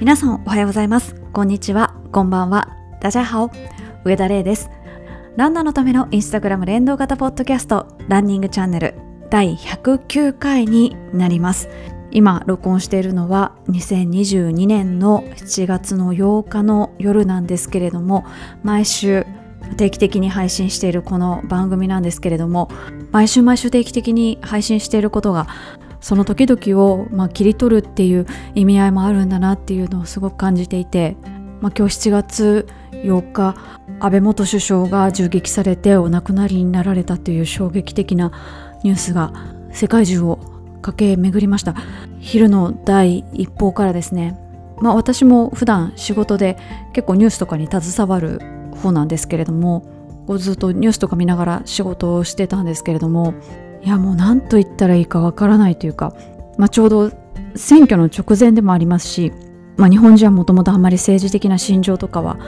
[0.00, 1.14] 皆さんおはようございます。
[1.32, 1.94] こんにちは。
[2.10, 2.68] こんばんは。
[3.00, 3.50] ダジャハオ。
[4.04, 4.68] 上田玲です。
[5.36, 8.94] ランナーのためのインスタグラム連動型ポッドキャストランニングチャンネル
[9.30, 11.68] 第109回になります。
[12.10, 18.24] 今録音しているのは2022年の7月の8日の夜なんですけれども
[18.62, 19.26] 毎週
[19.76, 22.68] 定期的に配信しているこの番組なんですけれども
[23.10, 25.48] 毎週毎週定期的に配信していることが
[26.04, 31.16] その時々を、まあ、切り取るっていう意味合いもあるんだなっていうのをすごく感じていて、
[31.62, 33.56] まあ、今日7月8日
[34.00, 38.32] 安倍元首相が銃撃されてお亡くなりになられたという衝撃的な
[38.82, 39.32] ニュースが
[39.72, 40.40] 世界中を
[40.82, 41.74] 駆け巡りました。
[42.20, 44.38] 昼の第一報からですね。
[44.82, 46.58] まあ私も普段仕事で
[46.92, 48.40] 結構ニュースとかに携わる
[48.82, 49.86] 方なんですけれども
[50.36, 53.32] ずっとニュースとか見ながら仕事をしてたんですけれども
[53.84, 56.14] いやもう何と言ったらいいかわからないというか、
[56.56, 57.12] まあ、ちょうど
[57.54, 59.32] 選挙の直前でもありますし、
[59.76, 62.38] まあ、日本人はもともとあんまり政治的な心情とかは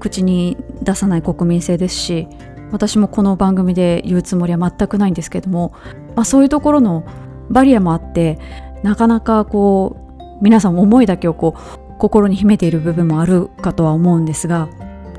[0.00, 2.26] 口に出さない国民性ですし
[2.72, 5.74] 私もこの番組で言うつもりは全くないんですけども、
[6.16, 7.04] まあ、そういうところの
[7.50, 8.38] バリアもあって
[8.82, 14.68] なかなかこう皆さん思いだけをこう心に秘めている部分もあるかとは思うんですが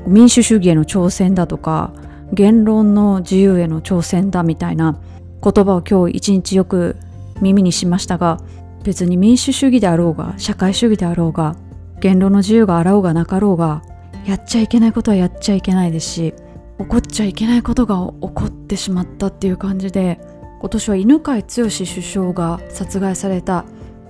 [0.06, 1.92] 民主主義への挑戦だとか
[2.32, 5.00] 言論の自由への挑戦だみたいな
[5.42, 6.96] 言葉を今日一日よく
[7.40, 8.38] 耳にしましたが
[8.82, 11.56] 別に民主主義であろうが社会主義であろうが
[12.00, 13.82] 言論の自由があろうがなかろうが
[14.26, 16.34] やっちゃいけないことはやっちゃいけないですし
[16.78, 20.20] 起こっちゃいけないことが起こってしまったっていう感じで
[20.60, 23.64] 今年は犬飼剛首相が殺害された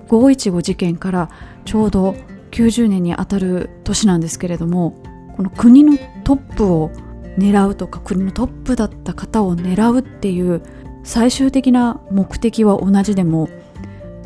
[0.07, 1.29] 515事件から
[1.65, 2.15] ちょうど
[2.51, 5.01] 90年にあたる年なんですけれども
[5.35, 6.89] この国のトップを
[7.37, 10.61] 狙うとか国のトップだった方を狙うっていう
[11.03, 13.49] 最終的な目的は同じでも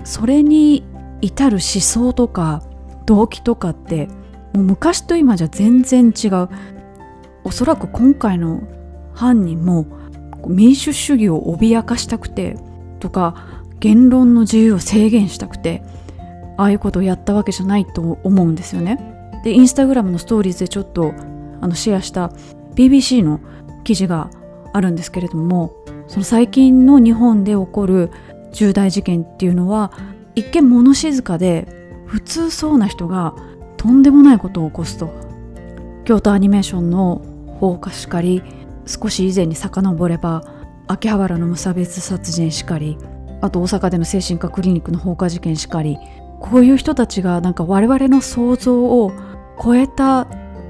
[0.03, 0.83] それに
[1.21, 2.63] 至る思想とか
[3.05, 4.07] 動機とかって
[4.53, 6.49] もう昔と今じゃ全然違う
[7.43, 8.63] おそらく今回の
[9.13, 9.85] 犯人も
[10.47, 12.57] 民主主義を脅かしたくて
[12.99, 15.83] とか言論の自由を制限したくて
[16.57, 18.99] ああいうことをやったわけじゃないと思うんですよね。
[19.43, 21.13] でインスタグラムのストーリーズでちょっと
[21.59, 22.31] あのシェアした
[22.75, 23.39] BBC の
[23.83, 24.29] 記事が
[24.71, 25.73] あるんですけれども
[26.07, 28.11] その最近の日本で起こる
[28.51, 29.91] 重大事件っていうのは
[30.35, 31.67] 一見物静かで
[32.05, 33.35] 普通そうな人が
[33.77, 35.13] とんでもないことを起こすと
[36.05, 37.21] 京都アニメーションの
[37.59, 38.43] 放火しかり
[38.85, 40.43] 少し以前に遡れば
[40.87, 42.97] 秋葉原の無差別殺人しかり
[43.41, 45.97] あと大阪での精神科クリニックの放火事件しかり
[46.39, 49.13] こういう人たちがなんか我々の想像を
[49.63, 50.27] 超えた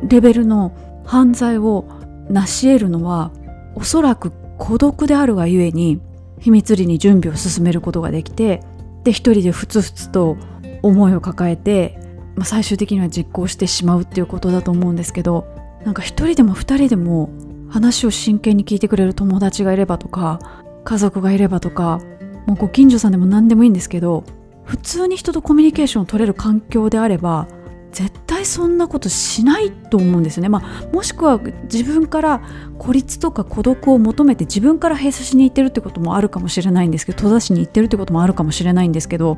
[0.08, 0.72] レベルの
[1.04, 1.86] 犯罪を
[2.30, 3.32] 成し得るのは
[3.76, 4.32] おそらく
[4.64, 6.00] 孤独であるがゆえに
[6.40, 8.64] 秘密裏に準備を進めることができて
[9.04, 10.38] で一人でふつふつと
[10.82, 12.00] 思いを抱えて、
[12.38, 15.46] まあ、最終的には実行してしまうっていうことだと思うんですけど
[15.84, 17.30] なんか一人でも二人でも
[17.70, 20.40] 話を真剣に聞いてくれる友達がいればとか
[20.86, 22.00] 家族がいればとか
[22.48, 24.24] もうご近所さんでも何でもいいんですけど
[24.64, 27.50] 普通に人とコミュニケーションを取れる環境であれば
[27.94, 31.40] 絶対そんなことしないと思うんですよね、まあ、もしくは
[31.72, 32.42] 自分から
[32.78, 39.38] 孤立とか孤独を求めて自分から閉鎖しに行ってるってこともあるかもしれないんですけど閉ざしに行ってるってこともあるかもしれないんですけど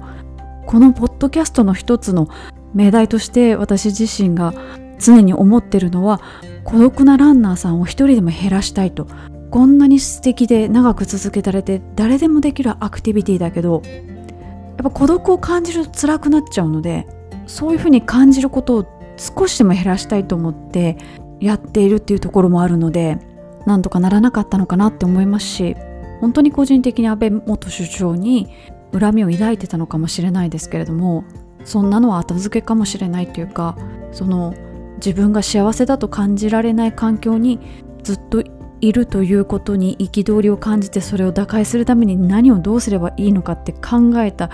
[0.65, 2.29] このポッドキャストの一つの
[2.73, 4.53] 命題として私自身が
[4.99, 6.21] 常に思ってるのは
[6.63, 9.07] 孤独なランナーさんを一人でも減らしたいと。
[9.51, 17.07] こんなに素敵で長く続けられて誰でもできるアクティビティだけどやっぱ孤独を感じると辛くなっちゃうので
[17.45, 18.85] そういうふうに感じることを
[19.17, 20.97] 少しでも減らしたいと思って
[21.39, 23.17] やっているっていうところもあるので
[23.65, 25.75] なんとかならなかったのかなって思いますし
[26.21, 28.49] 本当に個人的に安倍元首相に
[28.97, 31.25] 恨みを抱いてたのかもしれないですけれども
[31.63, 33.77] そんなのは後付けかもしれないというか
[34.11, 34.53] その
[34.97, 37.59] 自分が幸せだと感じられない環境に
[38.03, 38.43] ずっと
[38.81, 44.51] いるということに憤りを感じてそれを打開するために何をどうすればいいのかって考えた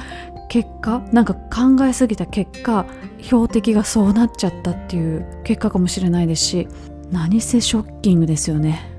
[0.52, 2.86] 結果なんか考えすぎた結果
[3.22, 6.68] 標的がそうなっちゃったっていう結果かもしれないですし
[7.10, 8.92] 何せショッキングですよね。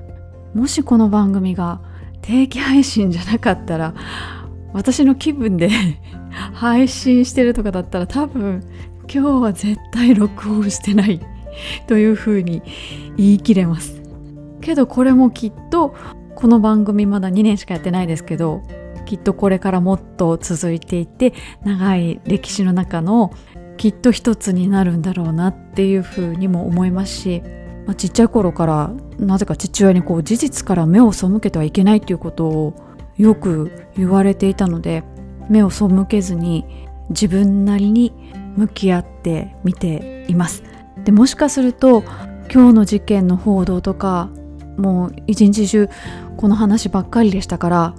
[0.55, 1.79] もしこの番組が
[2.23, 3.93] 定期配信じゃなかったら
[4.73, 5.69] 私の気分で
[6.53, 8.63] 配信してるとかだったら多分
[9.07, 11.19] 今日は絶対録音してない
[11.85, 12.63] というふうに
[13.15, 14.01] 言い切れます。
[14.59, 15.93] けどこれもきっと
[16.33, 18.63] この番組まだ2年しかやってないですけど
[19.05, 21.33] きっとこれからもっと続いていて
[21.63, 23.31] 長い歴史の中の
[23.77, 27.43] きっと一つになるんだろうなっていうふうにも思いますし、
[27.85, 32.73] まあ、ちっちゃい頃からなぜか父親にこう事実から目を背けてはいけないということを
[33.17, 35.03] よく言われていたので
[35.49, 36.65] 目を背けずに
[37.09, 38.13] 自分なりに
[38.55, 40.63] 向き合って見ています。
[41.03, 42.03] でもしかすると
[42.51, 44.29] 今日の事件の報道とか
[44.77, 45.89] もう一日中
[46.37, 47.95] この話ばっかりでしたから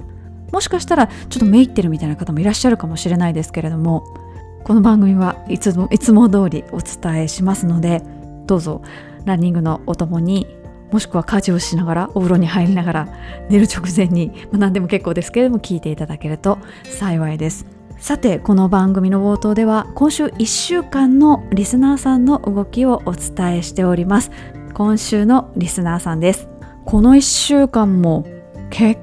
[0.54, 4.04] もしかしたらちょっとめいってるみたいな方もいらっしゃるかもしれないですけれども
[4.62, 8.02] この番組はいつもいつも通りお伝えしますので
[8.46, 8.80] どうぞ
[9.24, 10.46] ランニングのお供に
[10.92, 13.08] もしくは家事をしながらお風呂に入りながら
[13.50, 17.66] 寝る直前に、まあ、何でも結構ですけれども聞いていただけると幸いです。
[17.98, 24.30] さてこの番組の冒頭では今週1週間のリスナーさんの動きをお伝えしております。
[24.72, 26.48] 今週のリスナーさんです。
[26.84, 28.24] この1週間も
[28.70, 29.00] 結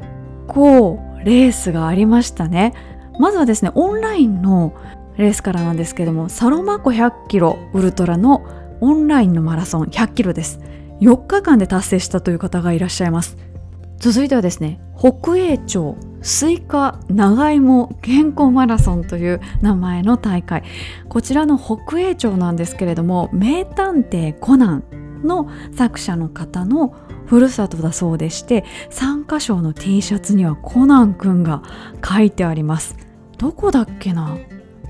[0.47, 2.73] 構レースがありましたね。
[3.19, 4.73] まずはですねオンラインの
[5.17, 8.43] レースからなんですけどもサロマ湖100キロウルトラの
[8.79, 10.59] オンラインのマラソン100キロです。
[11.01, 13.37] 4日間で達成したという方がいらっしゃいます。
[13.97, 20.63] 続いてはですね北栄町スイカ長芋健康マラソンという名前の大会。
[21.09, 24.83] こちらの北栄町なんですけれども名探偵コナン
[25.23, 26.95] の作者の方の
[27.31, 31.63] ふるさとだそうでして参加賞の T シャツにはコナンくんが
[32.03, 32.97] 描いてあります。
[33.37, 34.37] どこだっけな？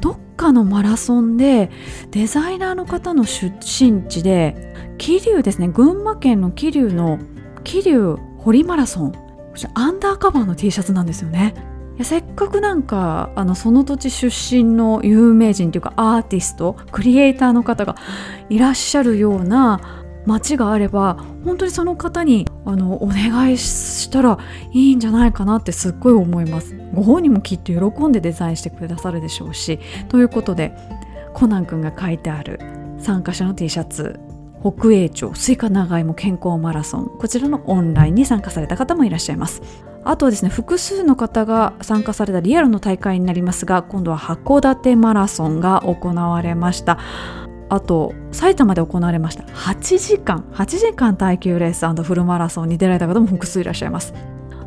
[0.01, 1.69] どっかのマラソンで
[2.09, 5.67] デザイナーの方の出身地で桐生ですね。
[5.67, 7.19] 群馬県の桐生の
[7.63, 9.13] 桐生堀マラソン。
[9.75, 11.53] アンダーカバーの T シャツなんですよね。
[11.97, 17.95] いやせっかくなんかあのその土地出身の有名人というかアーティストクリエイターの方が
[18.49, 24.38] いらっしゃるような街があれば本当にその方にあのお願いしたら
[24.71, 26.75] いいんじゃないかなってすっごい思います。
[26.94, 29.79] ご本人もきっと喜んでデザインしてくださるでしょうし。
[30.09, 30.73] ということで
[31.33, 32.59] コナン君が書いてある
[33.00, 34.19] 参加者の T シャツ
[34.62, 39.62] 北栄町スイカ長芋健康マラソンこちらのオンラインに参加された方もいらっしゃいます。
[40.03, 46.97] あとはですね複数の方が参加されたリアルの大会になりますが今度は函館マラソンが行われました。
[47.71, 49.44] あと埼玉で行われました。
[49.44, 50.44] 8時間。
[50.51, 54.13] 8時間耐久レースフルマラソンに出られた方も複数いらっしゃいます。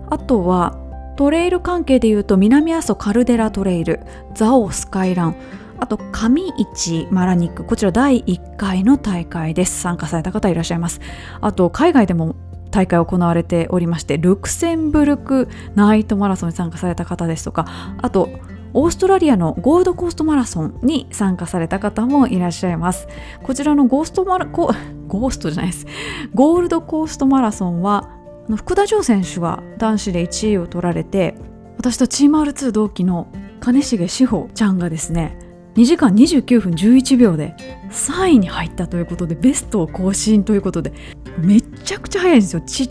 [0.09, 0.79] あとは
[1.19, 4.01] トレイル関係でいうと南阿蘇カルデラトレイル
[4.35, 5.37] ザオスカイラン。
[5.81, 7.65] あと上市マラニック。
[7.65, 9.83] こちら第1回の大会です。
[9.83, 11.03] 参加された方いらっしゃいます。
[11.43, 12.35] あと海外でも
[12.71, 17.67] 大会行われておりましてルクセンブルクナイトマラソンに参加された方ですとか
[18.03, 18.31] あと
[18.75, 23.07] オーストラリアのゴールドコーストマラソンに参加された方もいらっしゃいます。
[23.45, 24.71] こちらのゴーストマラゴ
[25.07, 25.87] ゴーストじゃないです。
[26.35, 28.11] ゴールドコーストマラソンは
[28.57, 31.37] 福田城選手が男子で1位を取られて
[31.79, 33.29] 私とチーム R2 同期の
[33.61, 35.39] 金重志保ちゃんがですね
[35.77, 37.55] 2時間29分11秒で
[37.91, 40.93] 3位に入ったということでベストを更新ということで
[41.39, 42.61] めっちゃくちゃ速いんですよ。
[42.61, 42.91] ちっ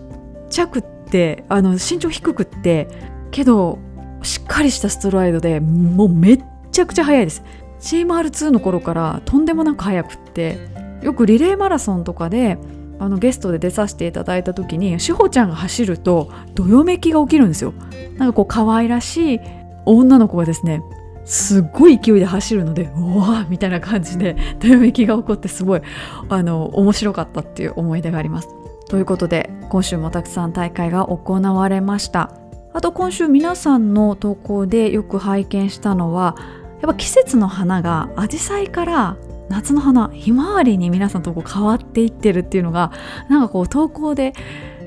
[0.49, 2.87] ちゃくってあの身長低くって。
[3.33, 3.79] けど
[4.23, 7.43] しっかりしたストライドでもうめっちゃくちゃ速いです
[7.79, 10.57] チーム R2 の頃からとんでもなく速くって
[11.01, 12.57] よくリレーマラソンとかで
[12.99, 17.73] あのゲストで出させていただいた時に志保ちゃんが走るとどよめきが起きるんですよ
[18.17, 19.39] なんかこう可愛らしい
[19.85, 20.81] 女の子がですね
[21.25, 25.81] すっごい勢いで走るのでうわーみたいな感じでどよめきが起こってすごい
[26.29, 28.49] あの面白かったっていう思い出があります。
[28.89, 32.42] ということで今週もたくさん大会が行われました。
[32.73, 36.35] あと今週皆さんの投稿でよく拝見したのは
[36.81, 39.17] やっぱ季節の花がアジサイから
[39.49, 42.91] 夏の花ひまわりに皆さんとこう変わっていってるっていうのが
[43.29, 44.33] なんかこう投稿で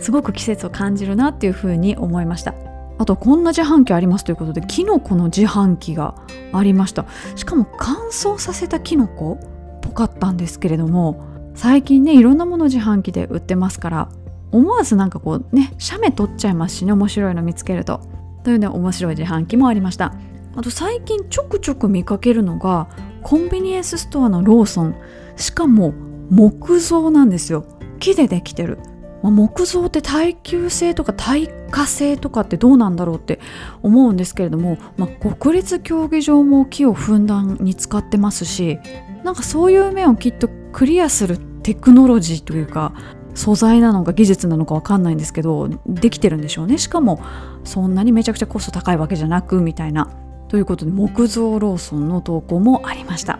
[0.00, 2.54] すごく季節を感じるなっていうふうに思いました。
[2.98, 6.14] あとこんな自販機ありますということでキノコの自販機が
[6.52, 7.04] ありました。
[7.36, 11.22] しかも乾燥させたキノコっぽかったんですけれども
[11.54, 14.08] 最近ねいろんなもの自販機で売ってますから
[14.52, 18.00] 思わずなんかこうね写メ撮っちゃいますしね面白いの見つけると。
[18.44, 20.14] というね面白い自販機もありました。
[20.54, 22.88] あと最近ちょくちょく見かけるのが
[23.22, 24.96] コンビニエンスストアのローソン。
[25.36, 25.92] しかも
[26.30, 27.66] 木造なんですよ。
[27.98, 28.78] 木でできてる。
[29.22, 33.40] まあ、木造って耐久性とか耐火性とかってどうなんだろうって
[33.82, 38.78] 思うんですけれども、まあ、国立競技場も木をふんだんに使ってますし
[39.24, 42.92] なんかそういう面をきっとクリアするテクノロジーというか
[43.36, 46.78] 素材なのか技術なのか分かんないんですけどできてるんでしょうね。
[46.78, 47.20] しかも
[47.64, 50.08] そんなにめちゃくちゃコスト高いわけじゃなくみたいな。
[50.48, 53.38] ということで木造ローソンの投稿もありました。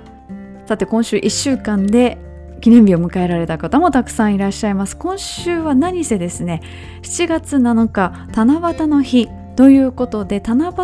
[0.66, 2.18] さて今週1週間で
[2.60, 4.96] 記念日を迎えられた方もたくさんいらっしゃいます。
[4.96, 6.60] 今週は何せですね
[7.02, 9.28] 7月7日七夕の日。
[9.56, 10.74] ということで七夕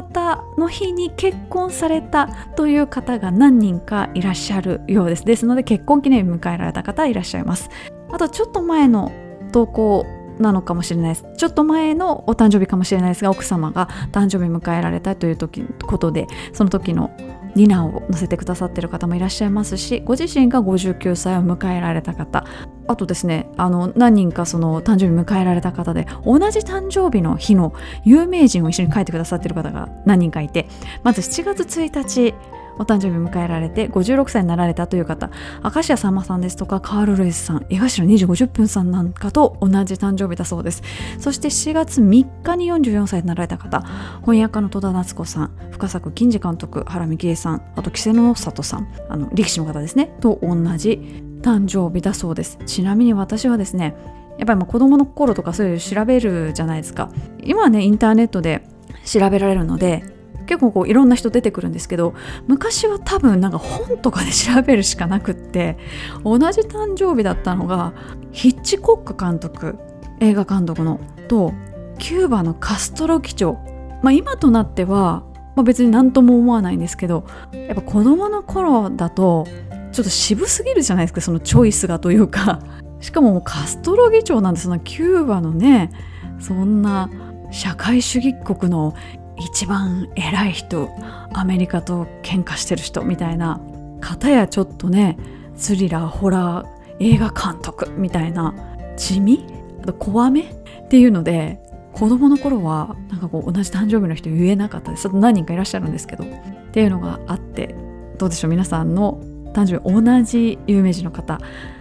[0.59, 5.26] の日に結婚されたという方が何人かいらっしゃるようです。
[5.26, 7.69] ですので結婚記念日迎えられた方いらっしゃいます。
[8.12, 9.11] あとちょっと前の
[9.52, 10.07] 投稿
[10.38, 11.26] なのかもしれないです。
[11.37, 17.11] ちょっと前のお誕生日かもしれないですが奥様が誕生日迎えられたという時ことでその時の
[17.54, 22.45] ディナーを載せてくださってる方もいらっしゃいますしご自身が59歳を迎えられた方。
[22.88, 27.73] あとですねあの何人かその誕生日迎えられた方で同じ誕生日の日の
[28.04, 30.69] 有名人を一緒に書いてくださってる方が何人かいて
[31.04, 32.35] まず7月1日
[32.79, 35.31] お誕生日迎えられて56歳になられたという方
[35.62, 40.83] 明石家さんまさんですとかカール・ルイスさん江頭2時50分さんなんかと同じ誕生日だそうです。
[41.19, 43.83] そして7月3日に44歳になられた方
[44.21, 51.00] 翻訳家の戸田夏子さん深作金次監督原幹恵さんあと稀勢の里さんあの力士の方ですねと同じ
[51.43, 52.59] 誕生日だそうです。
[52.67, 53.95] ちなみに私はですね
[54.38, 57.11] やっぱりまあ子供の頃とかそういう調べるじゃないですか。
[57.43, 58.67] 今はねインターネットで
[59.05, 60.05] 調べられるので
[60.52, 62.12] 結構こういろんな人出てくるんですけど
[62.47, 65.78] 昔は多分なんか本とかで調べるしかなくって
[66.25, 67.94] 同じ誕生日だったのが
[68.32, 69.78] ヒッチコック監督
[70.21, 71.54] 映画監督のと
[71.99, 73.54] キューバのカストロ機長、
[74.02, 75.25] まあ、今となっては、
[75.56, 79.47] まあ、別に何とも思わないんですけどやっぱ子供の頃だと
[79.90, 82.61] ちょっと渋すぎるじゃないですかそのチョイスがというか。
[83.00, 85.90] しかもカストロ議長なんてそのキューバのね
[86.38, 87.11] そんな
[87.50, 88.94] 社会主義国の
[89.37, 90.91] 一番偉い人
[91.33, 93.61] アメリカと喧嘩してる人みたいな
[94.01, 95.19] 方やちょっとね
[95.57, 96.67] スリラーホラー
[97.01, 98.55] 映画監督みたいな
[98.97, 99.45] 地味
[99.83, 101.59] あと怖めっていうので
[101.93, 105.09] 子供の頃はなんかこう同じ誕生日の人言えなかったです。
[105.15, 106.27] 何人かいらっしゃるんですけどっ
[106.73, 107.75] ていうのがあって
[108.19, 108.51] どうでしょう？
[108.51, 109.21] 皆さんの
[109.53, 111.39] 誕生日同じ有名人の方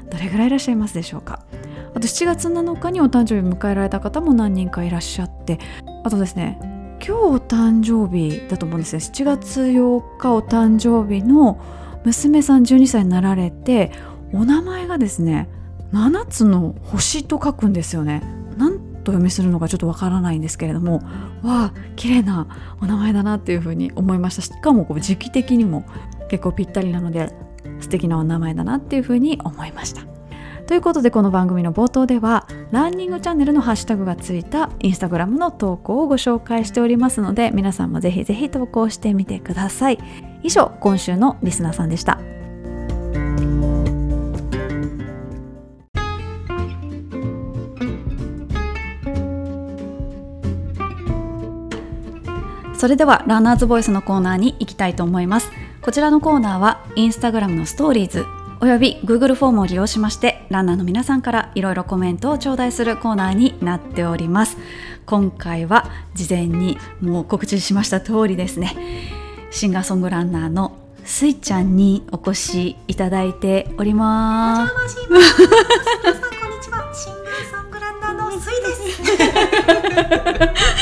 [0.09, 1.43] どれぐらいいらっしゃいますでしょうか？
[1.93, 5.59] あと7月7日にお誕生日迎えられた方も何人かいらっしゃって
[6.03, 6.59] あとですね
[7.03, 11.59] 今日お誕生日だと思うんですよ7月8日お誕生日の
[12.05, 13.91] 娘さん12歳になられて
[14.31, 15.49] お名前がですね
[15.91, 18.23] 7つの星と書くんですよね。
[18.57, 21.01] 何と読みするのかちょっとわからないんですけれども
[21.41, 22.47] わあ綺麗な
[22.81, 24.41] お名前だなっていうふうに思いました。
[24.43, 25.85] しかもこう時期的にも
[26.29, 27.33] 結構ぴったりなので
[27.79, 30.03] 素敵なお名前だなっていうふうに思いました。
[30.67, 39.99] ということでこの番組の冒頭ではランニングチャンネルのハッシュタグがついたインスタグラムの投稿をご紹介しておりますので皆さんもぜひぜひ投稿してみてください。
[40.43, 42.19] 以上今週のリスナーさんでした。
[52.73, 55.51] それではランナーズボイスのコーナーに行きたいと思います。
[55.81, 58.25] こちらのコーナーはインスタグラムのストーリーズ
[58.63, 64.55] および Google フォームを利用しましてランナーの皆さんからいろいろコメントを頂戴するコーナーになっております。
[65.07, 68.75] 今回は事前にもう告知しました通りですね。
[69.49, 74.73] シンガーソングランナーのスイちゃんにお越しいただいております。
[74.75, 75.41] お邪魔します
[76.03, 78.67] 皆さんこんにちはシンガーソングランナーのスイで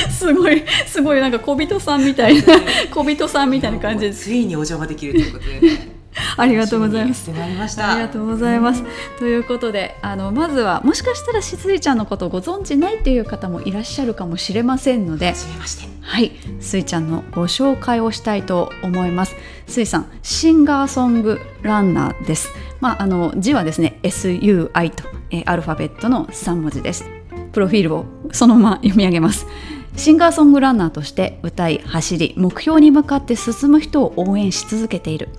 [0.10, 0.20] す。
[0.20, 2.60] すごいすごいなんか小人さんみたいな
[2.92, 4.26] 小人さんみたいな感じです。
[4.26, 5.99] ついにお邪魔できるということで、ね
[6.38, 7.32] ありがとうございます。
[7.32, 7.92] ありました。
[7.92, 8.84] ありがとうございます。
[9.18, 15.88] ということで、あのまずはもしかしたらしずいちゃんのことをご存知ないという方もいらっしゃるかもしれませんので、初めまして。
[16.02, 19.36] はい、すいちゃんのご紹介をしたいと思います。
[19.68, 22.50] すいさん、シンガーソングランナーです。
[22.80, 27.06] まああの字はですね、SUI と、えー、アルファベットの3文字です。
[27.52, 29.48] プロフィールをそのまま読み上げます。
[29.96, 35.30] シンガーソングランナーとして歌い走り目標に向かって進む人を応援し続けている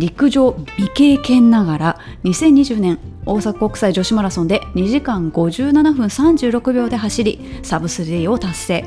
[0.00, 8.84] 陸上未経験ながら2020年大阪国際女子マラソンで2時間57分36秒で走りサブスリーを達成。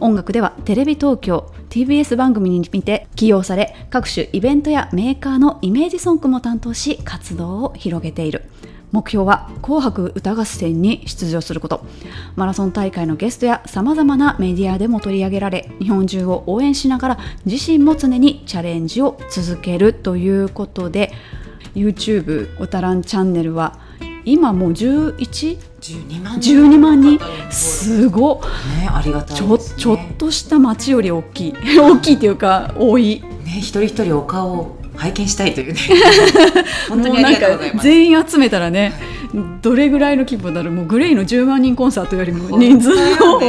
[0.00, 8.42] 音楽ではテレビ東京 TBS 番組に見て起用され各種イベントやメーカーのイメージソングも担当し活動を広げている。
[8.92, 11.84] 目標は紅白歌合戦に出場すること。
[12.36, 21.12] マラソン大会のゲストやさまざまなメディアでも取り上げられ日本中を応援しながら自身も常にチャレンジを続けるということで
[21.74, 23.78] YouTube おたらんチャンネルは
[24.24, 25.58] 今もう 11?
[25.80, 27.18] 12万12万人。
[27.50, 28.42] すご
[28.78, 31.54] ねありがたいちょちょっとした町より大きい。
[31.78, 33.22] 大きいっていうか多い。
[33.44, 35.80] ね一人一人お顔を拝見したいというね。
[36.88, 37.84] 本当にありがとうございます。
[37.84, 38.92] 全員集めたらね
[39.62, 40.72] どれぐらいの規模だろう。
[40.72, 43.44] もうグレイの10万人コンサートよりも人数が多く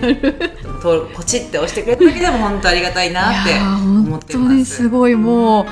[0.00, 0.50] なる。
[0.82, 4.38] とポチって押してくれただけでも本当ありがたいなって思ってます。
[4.38, 5.14] 本当にすごい。
[5.14, 5.66] もう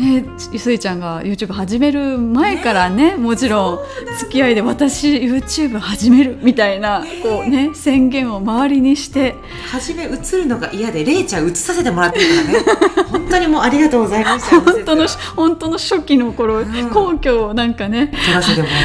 [0.00, 3.78] ね、すいちゃんが YouTube 始める前からね、ね、もちろん
[4.18, 9.34] 付き合いで私 YouTube 始めるみたいな、こうね宣言を周りにして。
[9.70, 12.64] 初め映るのが嫌でれいちゃん映させてもらってるからね。
[13.10, 14.60] 本当にもうありがとうございました。
[14.60, 18.12] 本当の本当の初期の頃、うん、皇居をなんかね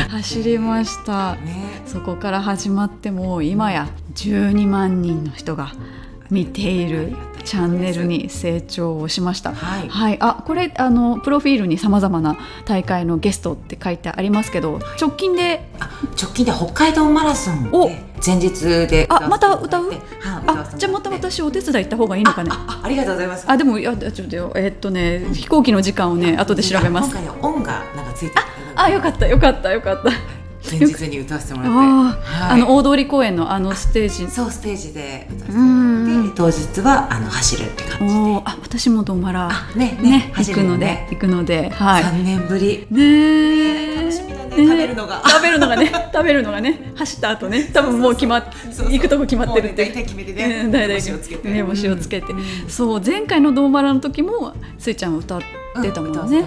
[0.10, 5.72] 走りました、ね、そこから始まっても今や12万人の人が
[6.30, 7.14] 見ている
[7.44, 9.54] チャンネルに成長をしました。
[9.54, 9.88] はい。
[9.88, 15.90] はい、あこれあのプロフィールにさまざまな大会のゲストって書いてありますけど直近であ
[16.20, 17.88] 直近で北海道マラソンお。
[17.88, 19.90] で前日であまた歌う？
[19.90, 22.50] はいあじゃあまた私お手伝い行った方がいいのかね。
[22.52, 23.46] ああありがとうございます。
[23.48, 27.12] あでもいやちょっとよえっとね飛行機の時間をね後で調べます。
[27.12, 28.36] 今回は音がなんかついて
[28.76, 30.10] あよかったよかったよかった
[30.70, 31.78] 前日に歌わせてもらって。
[31.78, 32.52] はい。
[32.52, 34.30] あの大通公園のあのステージ。
[34.32, 36.36] そうステージで歌わせてうんもらって。
[36.36, 38.42] 当日はあの走るって感じで。
[38.46, 39.50] あ私もドマラ。
[39.52, 42.04] あねね行走るくのでね行くのではい。
[42.04, 42.88] 3年ぶり。
[42.90, 44.66] ねえ楽しみだ ね。
[44.66, 45.22] 食べるのが。
[45.26, 48.44] 食べるのがね食べるのがね走った後ね多分もう決まっ
[48.90, 49.86] 行くとこ決まってるって。
[49.86, 50.62] 大体決めてね。
[50.66, 51.50] うん大体お塩つけて。
[51.50, 52.44] ねお塩つけて、うん。
[52.70, 55.42] そう前回のドーマラの時もスイちゃん歌っ
[55.82, 56.44] てたもんね、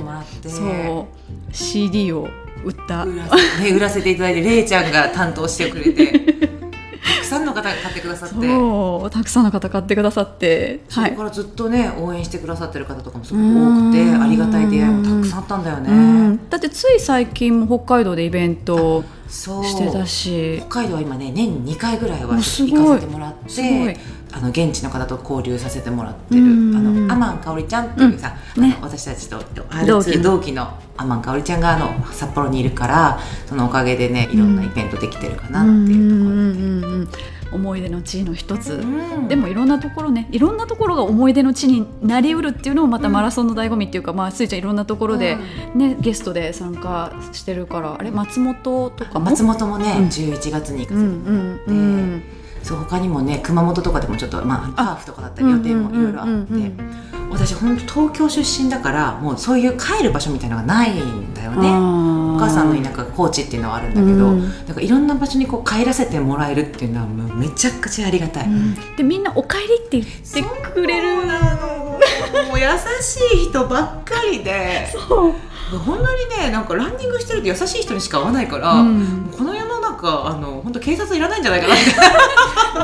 [0.46, 1.18] そう。
[1.52, 2.28] CD を
[2.64, 3.04] 売った。
[3.04, 8.34] 売らせ,、ね、売らせていただいてれいちゃんが担当してくれてたくさんの方が買ってくださって。
[8.34, 10.80] そうたくさんの方買ってくださって。
[10.88, 11.10] そはい。
[11.12, 14.22] こからずっとね応援してくださってる方とかもすごく多くてうん。
[14.22, 15.90] ありがたい出会いもたくさんあったんだようね
[16.28, 16.48] ん。
[16.48, 20.58] だってつい最近も北海道でイベントしてたし。
[20.68, 23.98] 北海道は今ね年に2回ぐらいは行かせてもらって
[24.32, 27.06] あの現地の方と交流させてもらってるあうん。
[27.06, 28.62] のアマン香織ちゃんっていうさ、うん。
[28.62, 28.78] ね。
[28.80, 30.10] 私たちと同期。
[30.10, 36.42] R2 同期のアマン香織ちゃんがあの札幌にいるからそのおかげでねいろんなイベントできてるかなっていうところで。
[36.42, 37.00] うんうんうん。
[37.00, 37.08] うん
[37.50, 38.84] 思い出の地の一つ、う
[39.22, 39.26] ん。
[39.26, 45.38] でもいろんなところねいろんなところが思い出の地になりうるっていうのもまたマラソンの醍醐味っていうか、まあスイちゃんいろんなところで、
[45.74, 49.24] ねゲストで参加してるからあれ松本とかも？
[49.30, 50.06] 松本もね、うん。
[50.08, 50.94] 11月に行か
[52.68, 57.30] そう他にもね熊本とかでもちょっとまあハーフとかだったり予定もいろいろあって、うんうんうんうん。
[57.30, 61.66] 私本当東京出身だからもうそういう帰る場所みたいなのがないんだよね。
[61.66, 68.48] おお母さんの田舎が高知っていうのはあるんだけど、うんなんかいろんな場所にこう帰らせてもらえるっていうのはもうめちゃくちゃありがたい、
[68.98, 71.16] でみんな「おかえり」って言ってくれる。
[72.48, 72.66] もう優
[73.00, 74.88] しい人ばっかりで。
[75.08, 75.32] そう
[75.76, 79.30] 本当にねなんかランニングしてると優しい人にしか会わないから、うん。
[79.36, 81.74] この世の中あの本当警察いらないんじゃないかな。
[81.74, 81.78] っ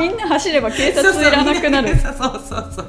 [0.01, 1.97] てみんな走れば警察いらなくなる。
[1.97, 2.15] そう
[2.47, 2.87] そうそう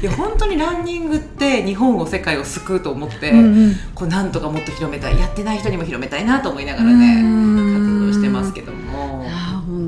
[0.00, 3.76] いや本当にランニングって日本を世界を救うと思って、うんうん。
[3.94, 8.78] こうなんとかもっと広めたいやってない人にも広めたいなと思いながらね活動してますけども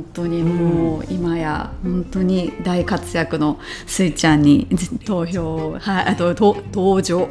[0.02, 4.66] 本当にもう今や本当に大活躍のスイちゃんに
[5.06, 7.28] 投票はいあとと登場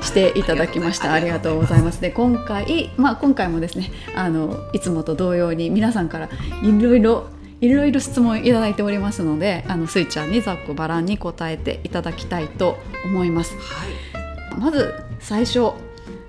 [0.00, 1.12] していただきました。
[1.12, 2.00] ありがとうございます。
[2.00, 6.28] で今回まあ今回もですねあのいつもと同様に皆さんから
[6.62, 7.28] いろいろ
[7.60, 13.54] いろいろ質問いただいておりますのであのスイちゃんにざっくばらんに答えていただきたいと思います。
[13.56, 14.60] はい。
[14.60, 15.72] まず最初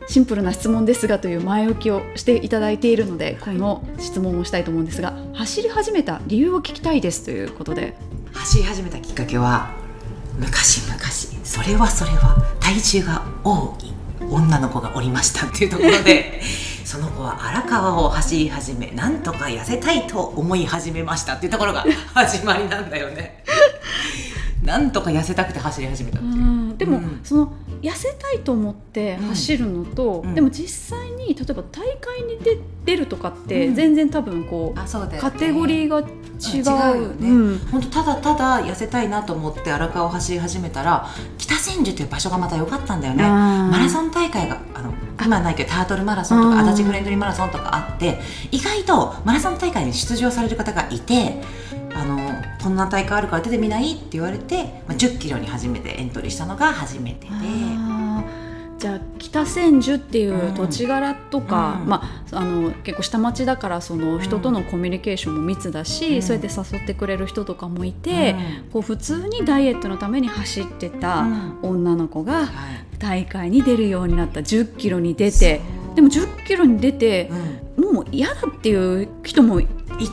[0.08, 7.96] シンプルな質問ですがという前置きをしていただいているのでこの質問をしたいと思うんですが走り始めた理由を聞きたいですということで。
[8.34, 9.72] 走り始めたきっかけは
[10.40, 11.00] 昔々
[11.44, 13.94] それはそれは体重が多い
[14.30, 16.42] 女の子がおりましたっていうところで
[16.86, 23.44] その子は荒川を走り始めなんとか痩せたいと思い始めましたっていうところが 始まりなんだよね。
[24.64, 26.78] なんとか痩せたくて走り始めたっていう。
[26.78, 27.20] でも、うん。
[27.24, 30.36] その痩せたいと思って走るのと、うん。
[30.36, 33.76] でも実際に例えば大会に出出るとかってうん。
[33.76, 35.20] 全然多分こう、うだよね。
[35.20, 37.30] カテゴリーが違う,、違うよね。
[37.56, 37.58] ん。
[37.72, 43.24] 本当ただただ痩せたいなと思って荒川を走り始めたら北千住という場所がまた良かったんだよね。
[43.24, 44.60] ママラソン大会が
[45.32, 46.70] 今はないけどタートルマラソンとかうん。
[46.70, 48.20] 足立フレンドリーマラソンとかあって
[48.52, 51.41] 意外とマラソン大会に出場される方がいて
[51.96, 52.20] あの
[52.62, 53.94] こんな大会あるから出てみない？
[53.94, 57.32] って言われて、まあ、1 0キロに初めてエントリーしたのが初めてで。
[58.82, 61.88] じゃあ北千住っていう土地柄とか、うん。
[61.88, 66.22] まあ、あの結構下町だからその人とのコミュニケーションも密だし、うん。
[66.24, 68.36] そうやって誘ってくれる人とかもいて、
[68.74, 72.86] こう普通にダイエットのために走ってたうん女の子がはい。
[72.98, 74.39] 大会に出るようになった。
[74.39, 75.62] 1 0キロに出て。
[75.94, 77.30] でも1 0キロに出て
[77.78, 77.94] うん。
[77.94, 79.67] もう嫌だっていう人もい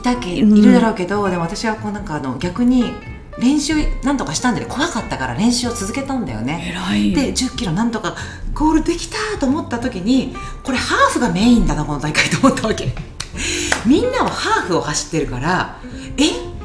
[0.05, 2.93] たけうんいるだろうけど、でも私はこうなんかあの逆に
[3.41, 6.75] 練習なんとかしたんで、ね、怖かったから練習を続けたんだよね。
[7.15, 8.17] で1 0キロなんとか
[8.55, 12.93] ゴールできたと思った時にこれハーフがメインだなこの大会と思ったわけ。
[13.87, 15.79] みんなはハーフを走ってるから
[16.17, 16.59] え？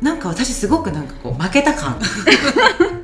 [0.00, 1.98] なんか私すごくなんかこう負けた感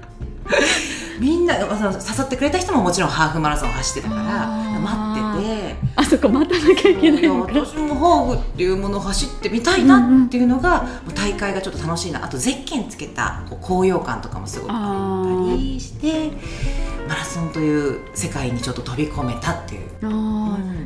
[1.21, 4.49] みんな誘ってくれた人ももちろんハーフマラソンを走ってたから
[4.81, 5.77] 待ってて。
[5.97, 7.53] あそこ待たなきゃいけないのか。
[7.53, 12.25] 私もハーフっていうものを走ってみたいなっていうのが、もう大会がちょっと楽しいな。
[12.25, 16.31] あとゼッケンつけた高揚感とかもすごくああったーりして
[17.09, 19.83] マラソンという世界にちょっと飛び込めたっていう。
[20.03, 20.09] あー。
[20.09, 20.13] う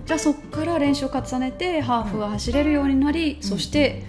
[0.00, 0.02] ん。
[0.04, 4.04] じゃあそこから練習を重ねてハーフが走れるようになり、そして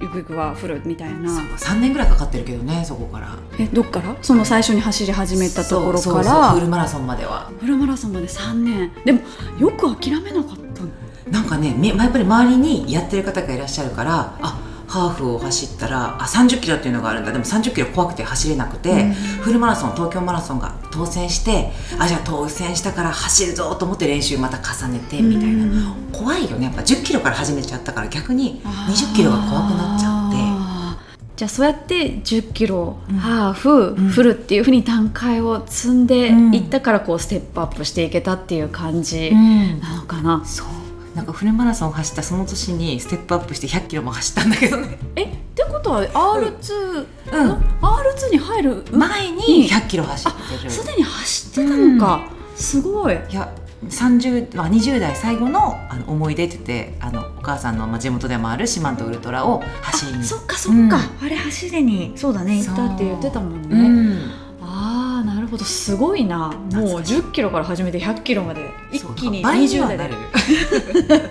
[0.00, 1.30] ゆくゆくはフルみたいな。
[1.30, 3.36] 3年ぐらいかかってるけどねそこから。
[3.58, 4.16] えどっから？
[4.22, 6.52] その最初に走り始めたところから。
[6.52, 7.50] フルマラソンまでは。
[7.60, 8.92] フルマラソンまで3年。
[9.04, 9.20] でも
[9.58, 10.88] よく諦めなかったの。
[11.30, 14.58] なんかねみやっぱり周りにやってる方がいらっしゃるからあ
[14.94, 17.32] ハーフを走ったらあ30キロっていうのがあるんだ。
[17.32, 19.12] でも30キロ怖くて走れなくて、うん。
[19.12, 26.66] フルマラソン東京マラソンが当選してあじゃあ当選したから走るぞと思って練習また重ねてみたいな、うん怖いよね。
[26.66, 30.94] やっぱ10キロから始めちゃったから逆に20キロが怖くなっちゃって。
[31.36, 33.16] じゃあそうやって10キロ、うん。
[33.16, 34.08] ハーフ、うん。
[34.08, 36.54] フルっていうふうに段階を積んでうん。
[36.54, 39.80] いったからこうステップアップしていけたっていう感じうん。
[39.80, 40.66] なのかな、そう
[41.14, 44.98] なんかフルマラソンを走ったその年にステップアップして100キロも走ったんだけどね。
[45.16, 47.52] えってことは R2、うん。
[47.52, 48.84] R2 に入る？
[48.90, 50.70] 前に100キロ走ってる。
[50.70, 53.14] すでに走ってたのか、すごい。
[53.14, 53.52] いや
[53.88, 60.24] 30、まあ、20代最後のあの思い出って言ってあのお母さんのまあ地元でもある四万十ウルトラを走りに。
[60.24, 64.18] そっかそっか、あれ走りにそうだね行ったって言ってたもんね、
[65.44, 66.48] るほどすごいな。
[66.48, 67.16] もう懐かしい。
[67.18, 68.70] 10キロから始めて100キロまで。
[68.92, 70.02] 一気にそう倍に20代で。
[70.02, 71.30] はなる。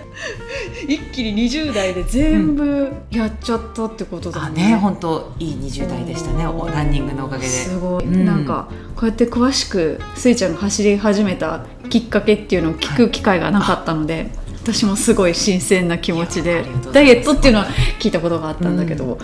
[0.88, 4.70] 一気に20代で全部やっちゃったってことだあね。
[4.70, 6.46] ね本当いい20代でしたね。
[6.46, 7.48] おランニングのおかげで。
[7.48, 8.24] すごい、うん。
[8.24, 14.30] なんかこうやって詳しくスイちゃんが走り始めたきっかけっていうのを聞く機会がなかったので、
[14.64, 17.66] 私もすごい新鮮な気持ちでダイエットっていうのは
[17.98, 19.18] 聞いたことがあったんだけど、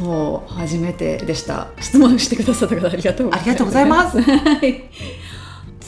[0.00, 1.68] そう初めてでした。
[1.78, 4.18] 質問してくださった方ありがとうありがとうございます。
[4.22, 4.84] はい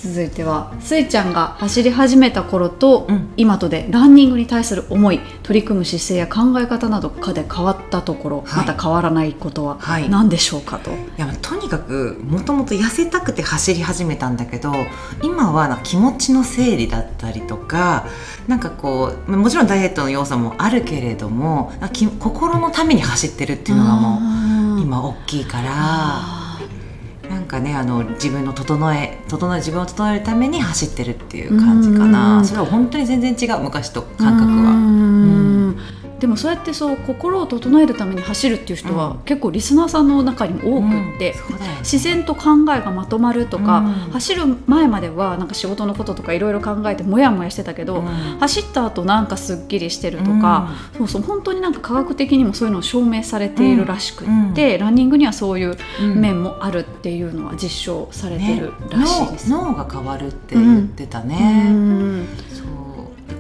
[0.03, 3.33] 続いてはスイちゃんが走り始めた頃と、うん。
[3.37, 8.67] 今とでランニングに対する思い取り組む姿勢や考え方などかで変わったところ、はい。
[8.67, 10.11] また変わらないことははい。
[10.11, 14.73] 何でしょうかと、いやとにかくもともと痩せたくて走り始めたんだけど
[15.23, 18.07] 今は気持ちの整理だったりとか
[18.49, 21.73] なんかこうまあもちろんダイエットの要素もあるけれども
[22.19, 24.19] 心のために走ってるっていうのがも
[24.75, 26.42] うう今大きいからあ
[27.33, 34.73] なんかねあの自分の整え整え自分を整えるために走ってるっていう感じかうんなそれは本当に全然違う昔とー感覚は。
[36.27, 39.19] うんでもそうやってそう心を整えるために走るっていう人は、うん。
[39.25, 41.79] 結構リスナーさんの中にも多くって、うんね。
[41.81, 43.93] 自然と考えがまとまるとか、うん。
[44.13, 48.07] 走る前まではなんか仕事のこととかいろいろ考えてモヤモヤしてたけど、うん。
[48.39, 59.51] 走った後なんかすっきりしてるとか、そうそう本当になんか科学的にもそういうのを証明されているらしくって、ランニングにはそういううん面もあるっていうのは実証されてねるらしいです。
[59.51, 62.27] 脳脳が変わるって言ってたうね。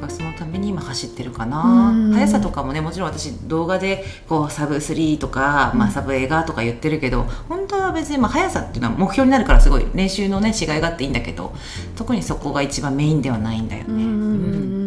[0.07, 2.12] んそのために今走ってるかうなん。
[2.12, 11.55] 速さとかもねもちろん私動画でこうサブ3とか、まあ、サブ映画とか言ってるけど本当は別にまあ速さっていうのは目標になるからすごい練習のね違いがあっていいんだけど
[11.97, 13.88] 特にそこが一番メインではないんだよね。
[13.88, 14.82] うん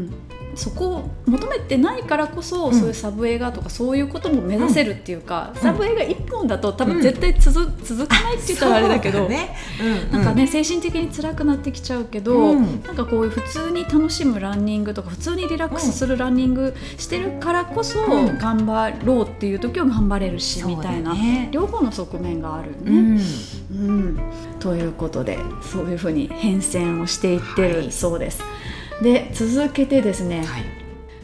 [0.56, 2.74] そこを求めてないからこそ、うん。
[2.76, 6.94] そういうサブ映画とかそういうことも目指せるっていうか、サブ映画一本だと多うん。
[6.94, 9.56] 分絶対続,、続かないって言ったらあれだけどね。
[10.12, 10.18] うん。
[10.18, 12.82] なんかね、精神的に辛くなってきちゃうけど、うん。
[12.84, 18.38] なんかこういう普通に楽しむランニングとか普通にリラックスするランニングしてるからこそ、うん。
[18.38, 21.50] 頑張ろうっていう時は頑張れるし、みたいなね。
[21.52, 22.92] 両方の側面があるうね。
[23.02, 23.20] ん。
[23.72, 24.20] うん、
[24.60, 27.72] ということでそういうふうに変遷をしていってはい。
[27.86, 28.42] るそうです。
[29.02, 30.64] で続けてですね、はい。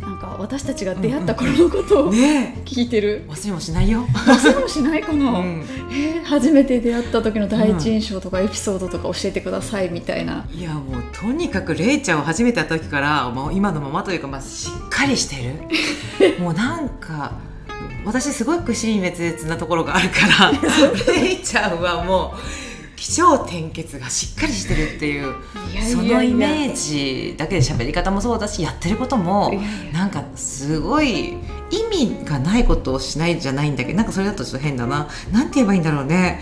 [0.01, 4.05] なんか私たちが出会った頃のことをね聞いてる、忘れもしないよ。
[4.13, 5.65] 忘れもしないかな、うん。
[5.91, 10.47] えー初めて出会った時の第一印象とかエピソードとか教えてくださいみたいな。
[10.49, 15.35] いやもうとにかくレイちゃんを初めて会った時からもう今のままというか、まあ、しっかりして
[16.25, 16.39] る。
[16.39, 17.33] もうなんか
[18.05, 20.51] 私すごく支離滅裂なところがあるから
[21.13, 22.70] レイちゃんはもう
[23.01, 25.33] 気象転結がしっかりしてるっていう
[25.91, 29.51] そのイメージだけで喋り方もそうだしやってることも
[29.91, 31.35] なんかすごい意
[31.89, 35.07] 味がないことをしないじゃないんだけどなんかそれだとちょっと変だな。
[35.31, 36.41] なんて言えばいいんだろうね。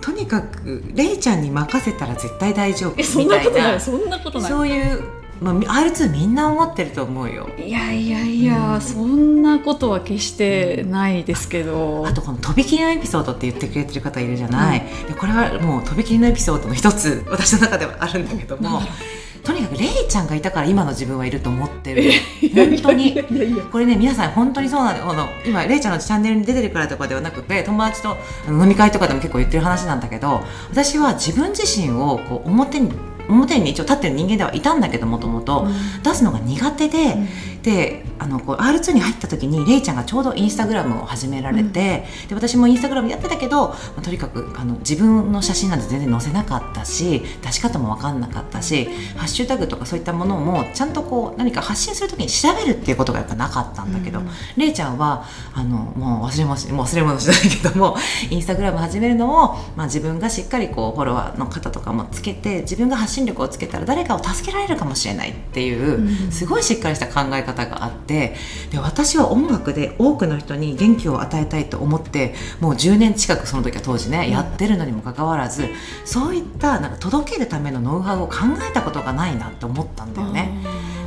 [0.00, 3.36] とにかくレイちゃんに任せたら絶対大丈夫みたいな。
[3.36, 3.80] なことない。
[3.80, 4.50] そんなことない。
[4.50, 5.02] そういう、
[5.40, 7.48] まあ、R2 みんな思ってると思うよ。
[7.58, 8.80] いやいやいや、うん。
[8.80, 12.06] そんなことは決してないですけど。
[12.06, 18.82] あとこのとびきりのエピソードって言ってくれてる方いるじゃない、でこれはもうとびきりのエピソードの一つ私の中ではあるんだけども。
[19.42, 22.12] とにかくレイちゃんがいたから今の自分はいると思ってる。
[22.54, 23.14] 本当に。
[23.72, 25.28] これね皆さん本当にそうなんでこの。
[25.46, 32.92] 今レイちゃんのチャンネルに出てるからとかではなくて友達と飲み会とかでも結構言ってる話なんだけど私は自分自身をこう表に
[33.30, 35.66] 表に一応立ってる人間ではいたんだけどもともと
[36.02, 37.16] 出すのが苦手で、
[37.62, 54.20] であのこう R2 に入った時にレイちゃんがちょうどインスタグラムを始められて、で私もインスタグラムやってたけど、まあ、とにかくあの自分の写真なんて全然載せなかったし出し方も分かんなかったしハッシュタグとかそういったものもちゃんとこう何か発信する時に調べるっていうことがやっぱなかったんだけど、
[54.56, 57.96] レイちゃんはあのもう忘れもし もう忘れ物しないけども
[58.30, 68.34] インスタグラム始めるのを、まあ、自分がしっかりこうフォロワーの方とかもつけて自分が発信力をつけたら誰かを助けられるかもしれないっていう、すごいしっかりした考え方があって
[68.70, 75.68] で私は音楽で多くの人に元気を与えたいと思ってもう10年近くその時は当時ね、やってるのにもかかわらず
[76.04, 78.36] そういったなんか届けるためのノウハウを考
[78.68, 80.52] えたことがないなって思ったんだよね。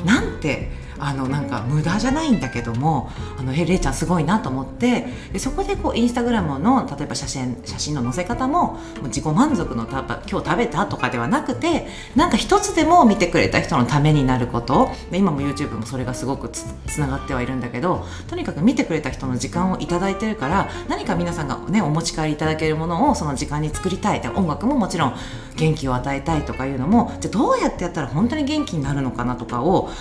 [0.05, 14.89] なんてあのなんか無駄じゃないんだけどもあのえれいちゃんすごいなと思ってでそこでこうインスタグラムの例えば写真写真の載せ方ももう自己満足のた今日食べたとかではなくてなんか一つでも見てくれた人のためになること。
[15.11, 24.21] で今も YouTube もそれがすごくつつながってはいるんだけどとにかく見てくれた人の時間を頂いてるから何か皆さんが、ね、お持ち帰りいただけるものをその時間に作りたい。
[24.21, 25.15] で音楽ももちろん
[25.55, 29.91] 元気を与えたいとかいうのもじゃどうやってやったら本当に元気になるのかなとかを考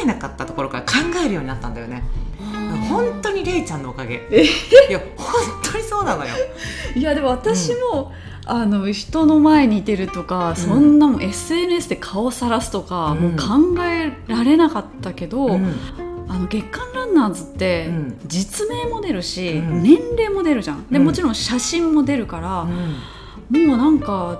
[0.00, 0.92] えなかったところから考
[1.24, 2.02] えるようになったんだよね。
[2.88, 4.14] 本当にれいちゃんのおかげ。
[4.88, 6.30] いや本当にそうなのよ。
[6.94, 8.12] いやでも私も、
[8.44, 15.58] うん、あの人の前に出るとか、うん、そんなもん SNS で顔さらすとか、うん、もう考えられなかったけど。
[16.30, 17.88] あの月刊ランナーズって
[18.26, 20.86] 実名も出るし、年齢も出るじゃん。
[20.88, 24.38] でもちろん写真も出るから、もうなんか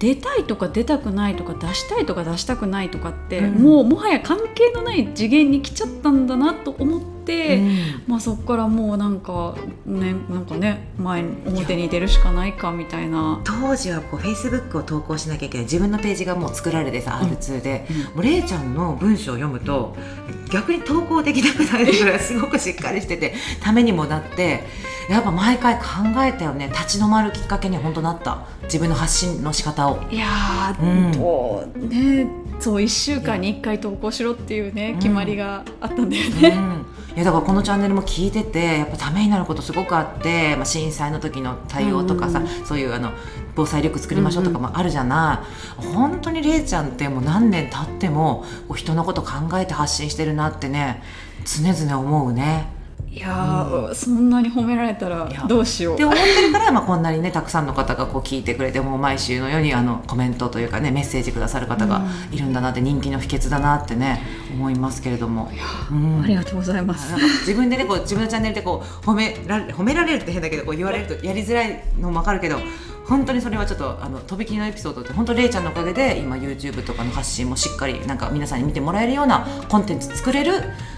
[0.00, 9.56] 出たいとか出たくないとか出したいとか出したくないとかって、うん、もうもはや関係のない次元に来ちゃったんだなと思って、うん、まあ、そこからもうなんか
[9.86, 13.40] ねなんかね前表に出るしかないかみたいな。
[13.44, 15.64] 当時はこうフェイスブックを投稿しなきゃいけない。
[15.64, 19.96] 自分のページがもう作られてさ、うん、R2 で、もうれいちゃんの文章を読むと
[20.52, 24.64] 逆に投稿できなくなるぐらい すごくしっかりしててためにもなって
[25.08, 25.82] やっぱ毎回考
[26.18, 26.68] えたよね。
[26.72, 28.46] 立ち止まるきっかけに本当なった。
[28.64, 29.98] 自分の発信の仕方を。
[30.10, 36.48] いやー、うん、ねそう1週間に1回投稿しろっていうね、決まりがあったんだよね。
[36.48, 43.10] うんいやだからこのチャンネルも聞いててやっぱためになることすごくあって、まあ、震災の時の対応とかさ、うん、そういうあの
[43.56, 45.44] 防災力作りましょうとかもあるじゃな
[45.82, 48.44] い、うん、本当にれいちゃんってもう何年経っても
[48.76, 51.02] 人のこと考えて発信してるなってね
[51.44, 52.79] 常々思うね。
[53.12, 55.94] いや、うん、そんなに褒められたらどうしよう。
[55.94, 65.50] って思ってるから、まあ、こんなにねたくさんの方がこう聞いてくれてもう毎週のようにあのコメントというかねメッセージくださる方がいるんだなって人気の秘訣だなってね思いますけれども、
[65.90, 67.12] うん、ありがとうございます。
[67.40, 72.58] 自分でねこう自分のチャンネルでこう褒めら褒められるって変だけどこう言われるとやりづらいのも分かるけど
[73.10, 80.52] 本当にそれはちょっとあのとびきりのエピソードって本当れいちゃんのおかげで今 YouTube とかの発信もしっかりなんか皆さんに見てもらえるようなコンテンツ作れる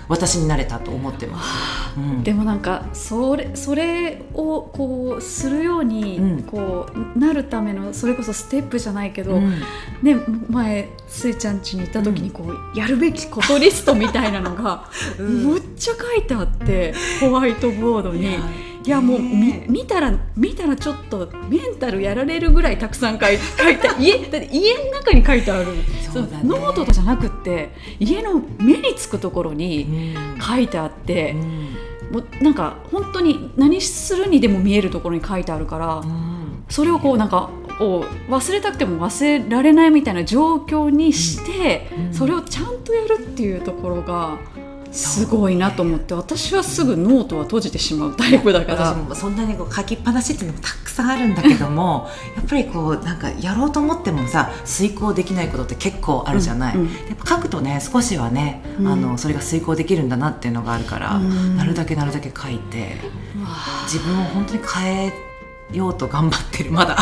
[0.09, 9.61] 私になれたと思ってます、うん、でもなんかそれそれをこうするようにこうなるためのそれこそステップじゃないけど、うん、
[10.03, 10.17] ね
[10.51, 18.37] 前スイちゃん家に行った時にこう、やるべきことリストみたいなのがむっちゃ書いてあってホワイトボードに。
[18.85, 25.67] いやもう見見たら見たらちょっとメンタルやられるぐらいたくさん書い 書いて家だって家の中に書いてある。
[26.13, 31.35] そう、ね、ノートとかじゃなくって家の目につくところに書いてあって、
[32.11, 36.03] もうなんか本当に何するにでも見えるところに書いてあるから、
[36.69, 44.39] それをこうなんかこう忘れたくても忘れられないみたいな状況にして、それをちゃんとやるっていうところが。
[44.93, 48.93] すごいなと思って私はすぐノートは閉じてしまうタイプだから。
[48.93, 62.97] 私もそんなにこう書きっぱなしっていうのもたくさんあるんだけどもやっぱりこうなんかやろうと思ってもさ遂行できないことって結構あるじゃない、うんうん、やっぱ書くとね少しはね、うん、あのそれが遂行できるんだなっていうのがあるから、なるだけなるだけ書いて
[63.85, 65.32] 自分を本当に変え
[65.73, 66.97] ようと頑張ってるまだ。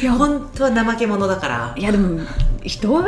[0.00, 0.12] いや。
[0.12, 1.74] 本当は怠け者だから。
[1.76, 2.20] いやでも
[2.62, 3.04] 人は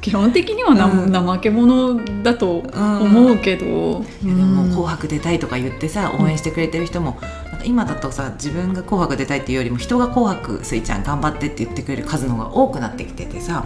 [0.00, 7.18] 基本的にはな、うん、怠け者だと思うけど、うん、でも「紅白出たい」とか言ってさ応援してくれてる人も、
[7.60, 13.62] うん、今だとさ自分が「紅白出たい」っていうよりも人が「紅白すいちゃん頑張って」って言ってくれる数の方が多くなってきててさ、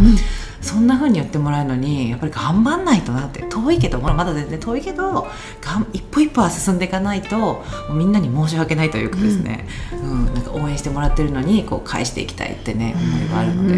[0.65, 5.27] そんな風に言ってもらえるのにやっぱり頑張んないとなって遠いけどまだ全然遠いけど
[5.61, 10.35] がん一歩一歩は進んでいかないとみんなに申し訳ないというかですね、うん。
[10.35, 13.75] なんか応援してもらってるのにこう返していきたいってね思いがあるので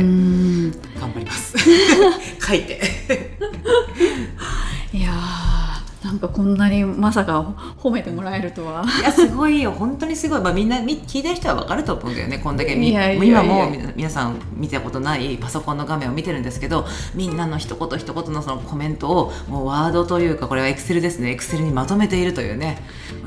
[1.01, 1.57] 頑張ります。
[2.41, 2.81] 書いて。
[4.93, 5.11] いや
[6.07, 7.41] ななんかこんなにまさか
[7.79, 8.85] 褒めてもらえるとは。
[9.01, 9.73] いやすごいよ。
[9.73, 21.33] 本当にすごい、まあ、みんなみ聞いてる人は分かると思うんだよねこんだけ今もみ皆さん見たことないパソコンの画面を見てるんですけどみんなの一言一言のそのコメントをもうワードというかこれはエクセルですね。
[21.33, 22.79] エクセルにまとめているというね。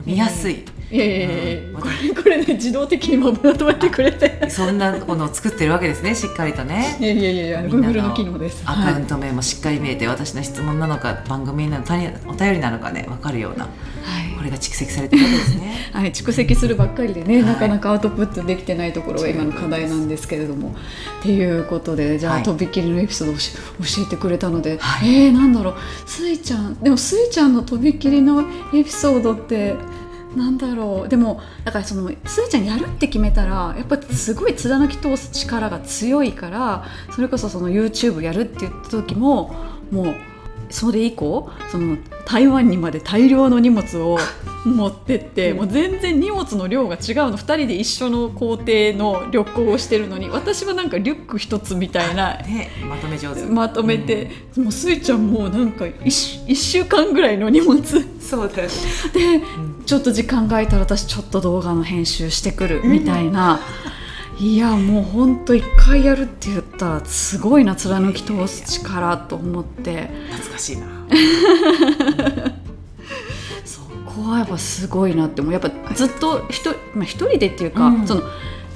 [0.06, 0.64] 見やすい。
[0.92, 1.74] いやいやいやうん。
[1.74, 4.50] これこれね自動的にまとめてくれて。
[4.50, 6.98] そんなものを作ってるわけですねしっかりとね。
[7.00, 8.64] いやいやいや Google の機能です。
[8.66, 11.78] アカウント名もしっかり見えて、私の質問なのか番組の
[12.28, 14.36] お便りなのかね分かるようなはい。
[14.38, 15.90] これが蓄積されてるわけですね。
[15.94, 20.76] はい、蓄積するばっかりでね、はいなかなかアウトプットできてないところが今の課題なんですけれども。
[21.20, 22.44] っていうことでじゃあ、はい。
[22.44, 25.26] とびっきりのエピソードをし教えてくれたので、はい。
[25.26, 25.76] えー、なんだろう。
[26.06, 29.76] スイちゃんでもスイちゃんのとびっきりのエピソードって
[30.36, 31.10] なんだろう。
[31.10, 39.56] でもだからそのスイちゃんやるって決めたらやっぱりすごい貫き通す力が強いからそれこそその YouTube やるって言った時も
[39.92, 40.16] もう
[40.70, 44.20] それ以降その台湾にまで大量の荷物を
[44.66, 47.00] 持ってって、うんもう全然荷物の量が違う
[47.32, 53.46] の2人で一緒の工程の旅行をしてるのに私はなんかリュック一つみたいなねまとめ上手。
[53.46, 58.74] まとめて、もうスイちゃんもうなんか 1, 週間ぐらいの荷物でうんそうだよね。
[59.58, 63.60] うんちょっと時間が空いたら私ちょっと動画の編集してくるみたいな。
[64.40, 70.10] いやもうほんと一回やるって言ったらすごいな貫き通す力と思って。
[70.32, 70.88] 懐かしいな。
[73.66, 75.54] そこはやっぱすごいなって思う。
[75.54, 78.08] やっぱずっと一人,、まあ、一人でっていうか、うん。
[78.08, 78.22] その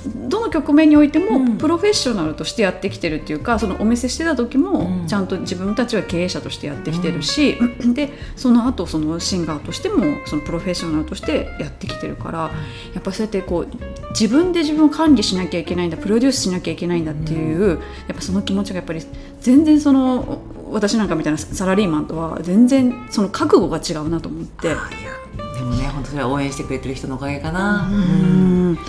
[0.05, 1.45] どの局面においてうん。
[1.45, 4.63] もプロフェッショナルとしてやってきてるっていうかそのお店してた時うん。
[4.63, 7.57] もちゃんと自分たちは経営者としてやってきてるし、
[7.93, 12.51] でその後そのシンガーとしてもそのプロフェッショナルとしてやってきてるから
[12.93, 17.75] やっぱそうやってこう自分で自分を管理しなきゃいけないんだプロデュースしなきゃいけないんだっていう、や
[18.13, 19.01] っぱその気持ちがやっぱり
[19.41, 24.69] 全然その私なんかみたいなサラリーマンとは全然その覚悟が違うなと思って。
[24.69, 24.75] で
[25.61, 27.89] もね本当それは応援してくれてる人のおかげかな。
[27.91, 28.79] うん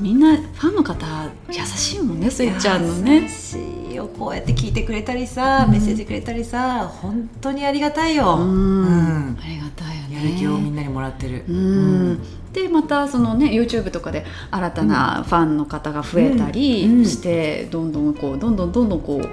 [0.00, 1.06] みんなファンの方
[1.48, 3.28] 優しいもんねスイちゃんの優ね。
[3.28, 3.58] し
[3.90, 3.94] い。
[3.94, 8.36] よこうやって聞いてくれたりさ、メッセージくれたりさ本当にありがたいよ。
[8.36, 8.82] うん。
[8.82, 9.38] うん。
[9.42, 10.16] ありがたいよね。
[10.16, 11.44] やる気をみんなにもらってる。
[11.48, 12.20] うん。
[12.52, 16.98] でまたそのね YouTube とかで新たなファンの方が増えたりうん。
[16.98, 17.04] うん。
[17.04, 19.28] して、どんどんこうどんどんどんどんこう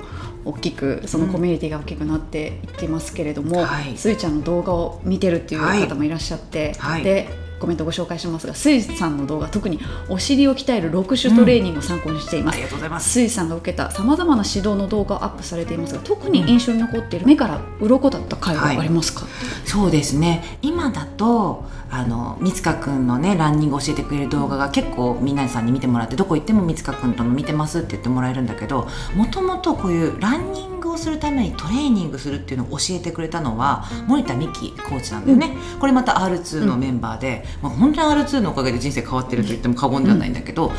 [0.50, 3.98] 大きくそのコミュニティが大きくなっていってますけれども、はい。
[3.98, 7.04] スイちゃんの動画を見てるっていう方もいらっしゃって、はい。
[7.04, 12.63] でコメントご紹介しますがスイさんの動画特にお尻を鍛える6種トレーニングを参考にしていますあり。
[12.63, 13.10] がとうございます。
[13.10, 19.26] スイさんが受けたさまざまな指導の動画をアップされていますが特に印象に残っている目から鱗だった回はありますか、
[19.65, 40.71] そうですね今だとあの三塚くんのねランニング教えてくれる動画が結構皆さんに見てもらってどこ行っても三塚くんとの見てますって言ってもらえるんだけどもともとこういうランニングをするためにトレーニングするっていうのを教えてくれたのは森田美希コーチなんだよね、これまた R2 のメンバーで、まあ、本当に R2 のおかげで人生変わってると言っても過言ではないんだけど、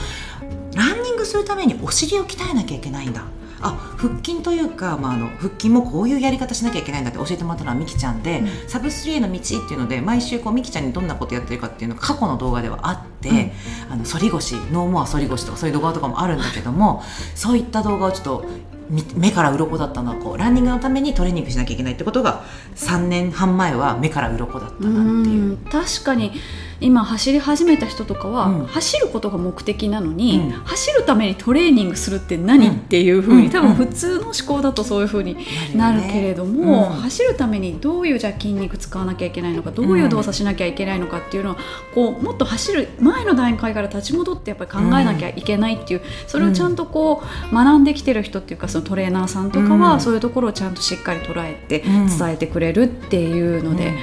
[0.74, 3.24] ランニングするためにお尻を鍛えなきゃいけないんだ
[3.60, 13.52] あ腹筋というか、まあ、あの腹筋もこういうやり方しなきゃいけないんだって教えてもらったのはみきちゃんで、サブ 3A の道っていうので毎週こうみきちゃんにどんなことやってるかっていうのが過去の動画ではあって、
[13.90, 17.02] あの反り腰ノーモア反り腰とかそういう動画とかもあるんだけども
[17.34, 18.44] そういった動画をちょっと
[18.90, 22.44] み目から鱗だったのはこうランニングのためにトレーニングしなきゃいけないってことが
[22.76, 25.42] 3年半前は目から鱗だったなっていう。
[25.42, 26.32] うん確かに
[26.80, 28.66] 今走り始めた人とかは、うん。
[28.66, 30.50] 走ることが目的なのに、うん。
[30.50, 32.74] 走るためにトレーニングするって何、うん。
[32.74, 33.50] っていうふうに、うん。
[33.50, 35.36] 多分普通の思考だとそういうふうに
[35.74, 37.00] なるけれども、うん。
[37.00, 41.56] 走るためにどういうじゃあ筋肉使わなきゃいけないのかどういう動作しなきゃいけないのかっていうのは、
[41.94, 50.00] こうもっと走る前の段階から立ち戻ってやっぱり考えなきゃいけないっていう、それをちゃんとこう学んできてる人っていうかそのトレーナーさんとかは、うん。
[50.00, 52.06] そういうところをちゃんとしっかり捉えてうん。
[52.06, 53.94] 伝えてくれるっていうので、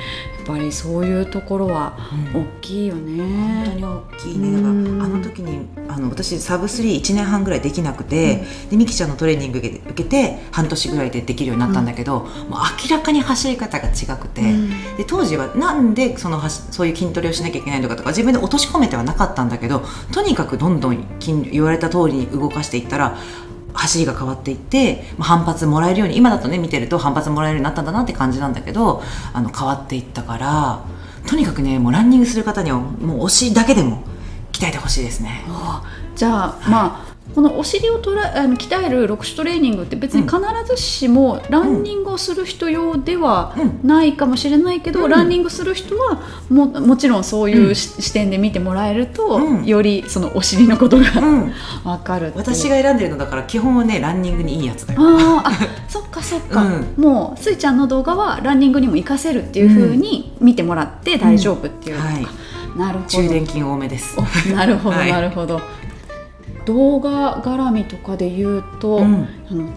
[0.45, 1.97] ぱりそういうところは
[2.34, 2.41] うん。
[2.41, 3.65] 大きいよね。
[3.65, 4.51] 本当に大きいね。
[4.51, 5.01] だからうん。
[5.01, 12.29] あの時にあの私サブ31年半ぐらいできなくて、でミキちゃんのトレーニング受けて半年ぐらいでできるようになったんだけど、もう
[12.89, 14.69] 明らかに走り方が違くて、うん。
[14.97, 23.17] で当時はなんでそのそういう筋トレをしなきゃいけないのかとか自分で落とし込めてはなかったんだけどとにかくどんどん筋言われた通りに動かしていったら
[23.75, 29.01] 走りが変わっていって、まあ、反発もらえるように今だとね見てると反発もらえるようになったんだなって感じなんだけど
[29.33, 30.83] あの変わっていったから
[31.27, 34.03] とにかくねもうランニングする方にはもう推しだけでも
[34.51, 35.43] 鍛えてほしいですね。
[36.15, 37.04] じゃあ、まあ
[37.36, 43.80] このお尻をとらあの鍛える6種トレーニングって別に必ずしもランニングをする人用ではうん。
[43.84, 45.10] ないかもしれないけど、うん。
[45.12, 47.76] ランニングする人はももちろんそういううん。
[47.76, 49.65] し視点で見てもらえると、うん。
[49.65, 55.52] よりそのお尻のことがう かる私が選んでるのだから基本はねランニングにいいやつだよあーあ
[55.90, 56.94] そっかそっか、うん。
[56.96, 62.25] もうスイちゃんの動画はランニングにも活かせるっていう風に見てもらって大丈夫っていうはい
[62.77, 65.62] なるほど中電筋多めですおなるほど、はいなるほど
[66.65, 69.27] 動画絡みとかで言うと、うん。
[69.49, 69.69] あの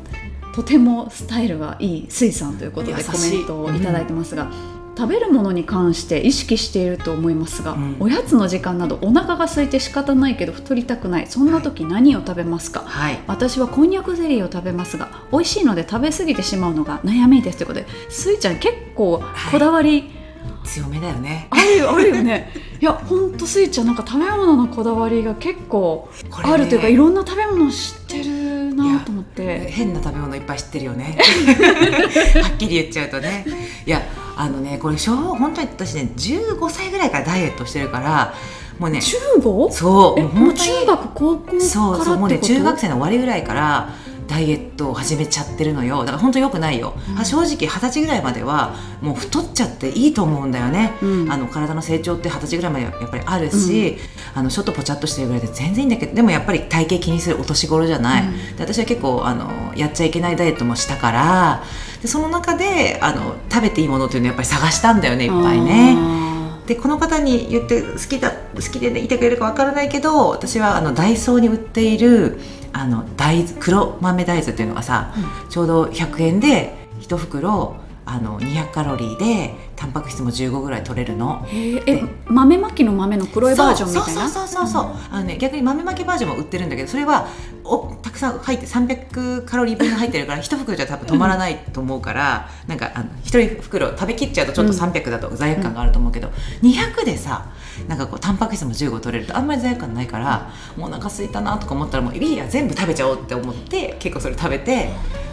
[0.54, 4.50] とてもスタイルがいいスイさんということでコメントをいただいてますが、
[4.96, 7.96] 食べるものに関して意識していると思いますが、うん。
[8.00, 11.28] おやつの時間などお腹が空いて仕方ないけど太りたくない。
[11.28, 13.20] そんな時何を食べますか、はい。
[13.28, 19.22] 私はこんにゃくゼリーを食べますが美味しいので食べ過ぎてしまうのが悩みですということでスイちゃん結構
[19.52, 20.17] こだわり
[20.64, 21.46] 強めだよね。
[21.50, 22.52] あるよ、あるよね。
[22.80, 26.08] いやほんとスイちゃんなんか食べ物のこだわりが結構
[26.42, 29.68] あるというかいろんな食べ物知ってるなと思って。
[29.70, 31.18] 変な食べ物いっぱい知ってるよね。
[32.42, 33.44] はっきり言っちゃうとね。
[33.86, 34.02] いや
[34.36, 38.34] あのねこれ小本当に私ね15歳ぐらいからダイエットしてるから
[38.78, 39.68] もうね中五？
[39.72, 41.64] そうえもう中学高校からってこと？
[41.64, 43.88] そうそうもうね中学生の終わりぐらいから
[44.28, 46.00] ダイエットを始めちゃってるのよ。
[46.00, 47.24] だから本当よくないよ、うん。
[47.24, 51.32] 正直二十歳ぐらいまではもう太っちゃっていいと思うんだよね、うん。
[51.32, 53.96] あの体の成長って二十歳ぐらいまでやっぱりあるし、
[54.34, 61.62] あのちょっとぽちゃっとしてるぐらいで全然いいんだけどでもやっぱり体型気にするお年頃じゃない、うんで私は結構あのやっちゃいけないダイエットもしたから
[62.02, 65.96] でその中であの食べていいものっていうのをやっぱり探したんだよねいっぱいね。
[65.96, 66.28] あ
[66.66, 72.38] でこの方に言って好きだ好きで、ね、いてくれるかわからないけど私はあのダイソーに売っている
[72.72, 75.14] あの大豆黒豆大豆っていうのがさ、
[75.48, 77.76] ちょうど100円で1袋
[78.10, 81.46] あの200カロリーでタンパク質も15ぐらい取れるの。
[81.52, 84.28] え豆まきの豆の黒いバージョンみたいな？
[84.28, 87.28] そうそうそうそうそう、あのね逆に豆まきバージョンも売ってるんだけどそれは
[87.64, 96.30] おたくさん入って300カロリー分入ってるから一袋じゃ多分止まらないと思うから、なんかあの一人袋食べきっちゃうとちょっと300だと罪悪感があると思うけど、
[96.62, 97.46] 200でさ
[97.86, 104.88] なんかこうタンパク質も15取れるとあんまり罪悪感ないからもうお腹空いたなとか思ったらもういいや全部食べちゃおうって思って結構それ食べて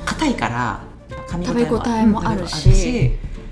[0.06, 0.82] 硬いから
[1.44, 3.12] 食べ応えもあるし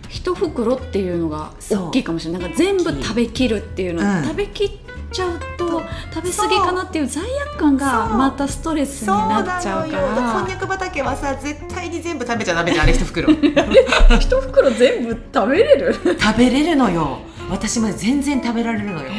[0.09, 2.41] 一袋っていうのが大きいかもしれない。
[2.43, 4.23] なんか全部食べきるっていうの、うん。
[4.23, 4.71] 食べきっ
[5.11, 5.81] ちゃうと
[6.13, 7.23] 食べ過ぎかなっていう罪
[7.53, 13.27] 悪感がまたストレスになっちゃうかそうだよこんにらゃく畑はさ絶対に全部食べちゃダメじゃんあれ一袋。
[14.19, 15.95] 一袋全部食べれる？
[16.19, 17.19] 食べれるのよ。
[17.49, 19.09] 私もね全然食べられるのよ。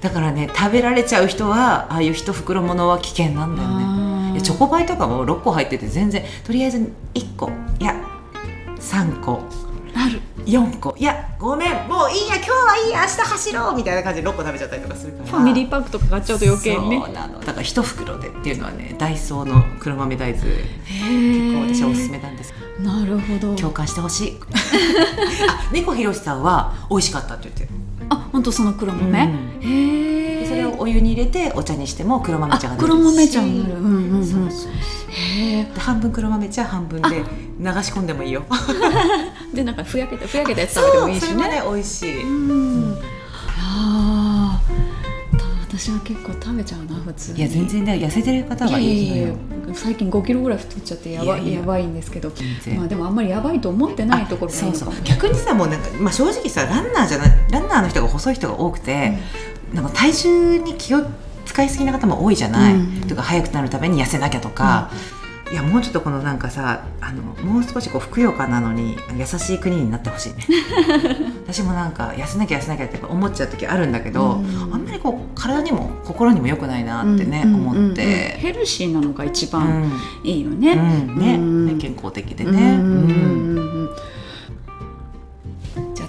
[0.00, 3.84] だからね食べられちゃう人はああいう一袋ものは危険なんだよね
[4.48, 6.78] チョコパイとかも6個入ってて全然とりあえず
[7.12, 7.94] 1個いや
[8.80, 9.42] 3個。
[9.94, 10.22] ある。
[10.46, 10.94] 4個。
[10.96, 11.86] いやごめん。
[11.86, 15.24] もういいや今日はいいや明日走ろうみたいな感じで6個食べちゃったりとかするから。
[15.26, 16.98] ファミリーパックとか買っちゃうと余計にね。
[16.98, 17.40] そうなの。
[17.40, 20.44] だから一袋でっていうのはねダイソーの黒豆大豆。
[20.46, 20.56] 結
[21.52, 23.56] 構私はおすすめなんですなるほど。
[23.56, 24.36] 共感してほしい。
[25.48, 27.62] あ猫ひろしさんは美味しかったって言って。
[27.64, 27.68] る
[28.10, 29.60] あ本当その黒豆、うん。
[29.60, 30.40] へえ。
[30.40, 32.92] でそれをお湯に入れてお茶にしても黒豆茶があ出るし。
[32.92, 33.74] 黒豆茶になる。
[33.74, 34.26] うんうんうん。
[34.26, 34.72] そうそう
[35.10, 35.64] へえ。
[35.64, 37.22] で半分黒豆茶半分で流
[37.82, 38.44] し込んでもいいよ。
[39.52, 42.98] でなんかふやけたふやけたやつ食べてもいいしそれはねね美味しい、うん
[45.78, 47.38] 私は結構食べちゃうな普通に。
[47.38, 49.36] いや全然ね痩せてる方はいいのよ。
[49.74, 51.62] 最近5キロぐらい太っちゃってやばいいや。
[51.62, 52.32] ばいんですけど。
[52.76, 55.02] まあでもあんまりやばいと思ってないところそそういう。
[55.04, 59.18] 逆にさもうなんか、まあ、正直さランナーじゃないランナーの人が細い人が多くて、
[59.72, 61.02] なんか体重に気を
[61.46, 63.08] 使いすぎな方も多いじゃない、うん。
[63.08, 64.90] とか早くなるために痩せなきゃとか、
[65.50, 70.44] いやもうちょっとこのなんかさあのもう少しこうふくよかなのに優しい国になってほしいね。
[71.42, 74.74] 私もなんか痩せなきゃ痩せなきゃって思っちゃう時あるんだけど、うん。
[74.74, 77.68] あんまりこう体にも心にも良くないなってね、うんうんうん。
[77.68, 78.02] うん思って。
[78.38, 79.92] ヘルシーなのが一う番ん。
[80.22, 81.18] いいよね、うん。
[81.18, 81.34] ね。
[81.36, 81.66] うん。
[81.66, 82.62] ね健康的でうんね。
[82.62, 83.88] うん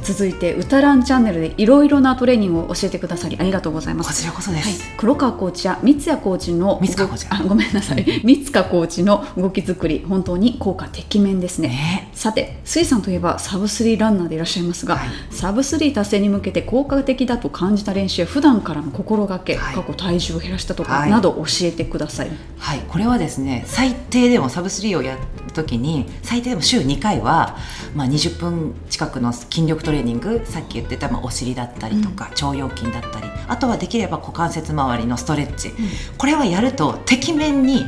[0.09, 4.09] 続いて「うたらんチャンネル」でいろいろなトレーニングを教えてくださりありがとうございます。
[4.09, 4.73] こちらこそではい。
[4.73, 8.21] す。、黒川コーチや三谷コーチの三塚コーチあごめんなさい。
[8.23, 11.67] 三塚コーチの動き作り本当に効果てきめんですね。
[11.67, 12.09] ね。
[12.13, 15.09] さて水さんといえばサブスリーランナーでいらっしゃいますが、はい。
[15.29, 19.75] サブスリー達成に向けて効果的だと感じた練習や普段からの心がけ、はい。
[19.75, 21.11] 過去体重を減らしたとか、はい。
[21.11, 22.31] など教えてください。
[22.57, 25.19] はい、これはですね最低でもサブスリーをやる
[25.53, 27.57] 時に最低でも週2回は、
[27.95, 35.71] まあ、20分近くの筋力トレーニングさっき言ってた、まあ、お尻だったりとか、腸腰筋だったりあとはできれば股関節周りのストレッチ、
[36.17, 37.85] これはやるとてきめんに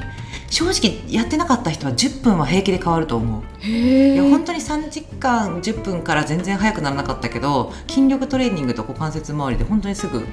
[0.49, 3.43] 正直やってなかった人は10分は平気で変わると思う。
[3.59, 10.27] へいや本当に3時間10分から全然速くならなかったけど筋力トレーニングと股関節周りで本当にすぐ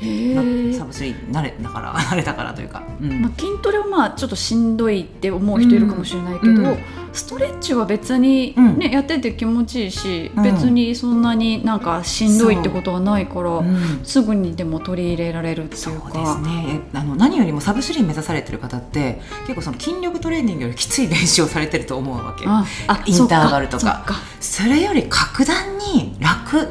[0.00, 3.20] サブスリー慣れだから 慣れたからというか、うん。
[3.20, 6.58] まあ、筋トレはまあちょっとしんどいって思う人いるかもしれないけど、うん。
[6.58, 6.78] うん
[7.12, 8.78] ストレッチは別に、うん。
[8.78, 10.44] ねやってて気持ちいいし、うん。
[10.44, 13.62] 別にそんなになんかしんどいってことはないから、う。
[13.64, 14.00] ん。
[14.04, 16.10] すぐにでも取り入れられるっていうか。
[16.12, 16.80] そうですね。
[16.94, 22.44] えあの何よりもサブスリー目指されてる方って結構その筋力トレーニングよりきつい練習をされてると思うわけ。
[22.46, 24.04] ああインターバルとか。
[24.40, 26.68] それより格段に楽。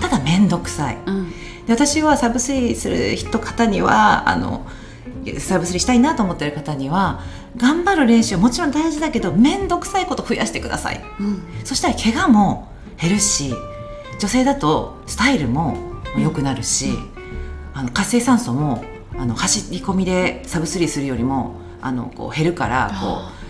[0.00, 0.98] ただ面倒くさい。
[1.06, 1.32] うん
[1.66, 4.66] で私はサブスリーする人方にはあの
[5.38, 7.20] サブスリーしたいなと思ってる方には
[7.56, 11.00] 頑張る練習はもちろん大事だけど面倒くさいこと増やしてください。
[11.20, 11.42] うん。
[11.64, 12.68] そしたら怪我も
[13.00, 13.54] 減るし
[14.18, 15.76] 女性だとスタイルも
[16.18, 16.92] 良くなるし、
[17.74, 18.84] あの活性酸素も
[19.16, 23.41] あの走り込みでサブスリーするよりもあのこう減るからこあう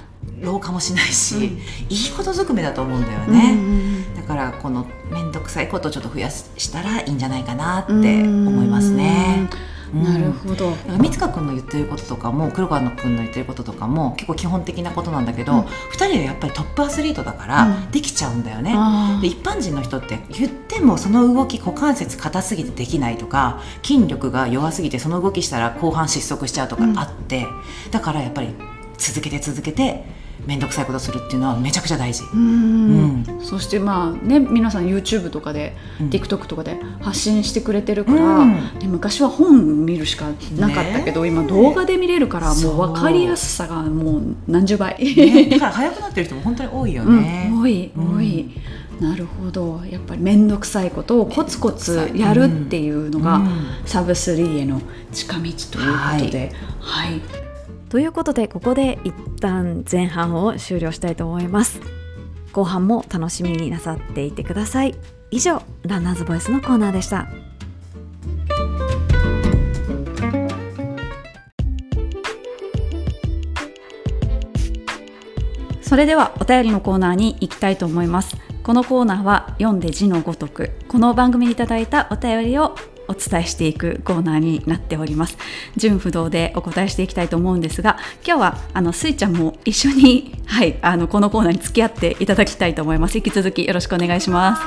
[0.43, 1.43] 老化もしないし、うん。
[1.43, 3.53] いいことずくめだと思うんだよーね。
[3.53, 9.49] うんだからこの面倒くさいことをちょっと増やしたらいいんじゃないかなって思いますね。
[9.93, 10.05] うん。
[10.05, 15.65] なるほど、三塚君の言ってることとかも黒川野君の言ってることとかも結構基本的なことなんだけど、うん。
[15.91, 17.91] 二人はやっぱりトップアスリートだからうん。
[17.91, 18.73] できちゃうんだよね。
[18.75, 19.21] あー。
[19.21, 27.47] で一般人の人って言ってもその動き股関節硬すぎてできないとか筋力が弱すぎてその動きしたら後半失速しちゃうとかうんあって、
[27.91, 28.55] だからやっぱり
[28.97, 32.25] 続けて続けて面倒くさいことするっていうのはめちゃくちゃ大事。
[32.35, 33.27] うん。
[33.29, 33.41] うん。
[33.45, 36.09] そしてまあね皆さん YouTube とかで、うん。
[36.11, 38.55] TikTok とかで発信してくれてるから、うん。
[38.55, 42.75] ね昔は本見るしかなかったけど、ね今動画で見れるからもそう。
[42.75, 47.49] う分かりやすさがもう何十倍、ね、だから速くなってる人も本当に多いよね。
[47.51, 48.17] うん、多いうん。
[48.17, 48.51] 多い、
[49.01, 49.81] なるほど。
[49.91, 53.49] やっぱり面倒くさいことをコツコツやるっていうのが、うん。
[53.85, 54.81] サブスリーへの
[55.13, 57.21] 近道ということで、はい
[57.93, 61.79] ということでここで一旦前半を終了したいと思います。
[62.51, 64.95] 後半も楽しみになさっていてください。
[65.31, 67.29] 以上ランナーズボイスのコーナーでした。
[75.83, 78.39] それではお便りのコーナーに行きたいと思います。
[78.63, 82.75] このコーナーは読んで字のごとくこの番組にいただいたお便りを
[83.13, 85.37] お伝えしていくコーナーになっております。
[85.77, 93.17] 純不動でお答えしていきたいと思うんですが今日はあのスイちゃんも一緒に はいあのこのコーナーに付き合っていただきたいと思います。
[93.17, 94.63] 引き続きよろしくお願いします。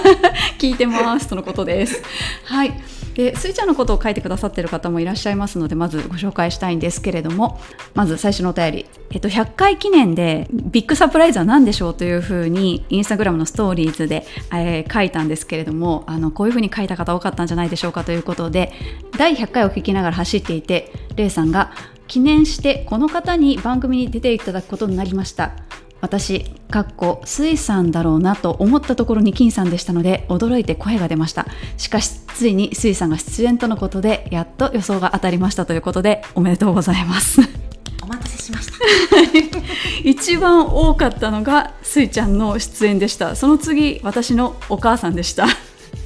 [0.58, 1.28] 聞いてます。
[1.28, 2.02] とのことです。
[2.44, 3.01] はい。
[3.14, 7.60] でスイちゃんのことを書いてくださっている方もいらっしゃいますのでまずご紹介したいんですけれども
[7.94, 18.72] まず最初のお便り、えっと、100回記念でビッグサプライズは何でしょうというふうにインスタグラムのストーリーズで、えー書いたんですけれどもあのこういうふうに書いた方多かったんじゃないでしょうかということで
[19.16, 21.72] 第100回を聞きながら走っていてレイさんが
[22.08, 25.52] 記念してこの方に番組に出ていただくことになりました。
[26.02, 31.46] 私かっこ水さんだろうなと思ったところに金さんでしたので驚いて声が出ました。
[31.78, 37.40] しかしついに水さんが出演とのことでやっと予想が当たりましたということでおめでとうございます。
[38.02, 38.72] お待たせしました。
[40.02, 43.36] 一番多かったのがスイちゃんの出演でした。
[43.36, 45.46] その次私のお母さんでした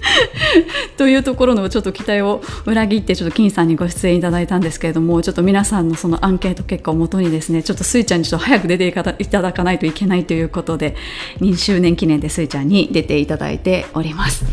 [0.97, 8.93] というところのちょっと期待を裏切ってちょっと金さんにご出演いただいたんですけれどもちょっと皆さんのそのアンケート結果をもとにですねちょっとスイちゃんにちょっと早く出てい
[9.27, 10.97] ただかないといけないということで
[11.41, 14.45] 2周年記念でスイちゃんに出ていただいております。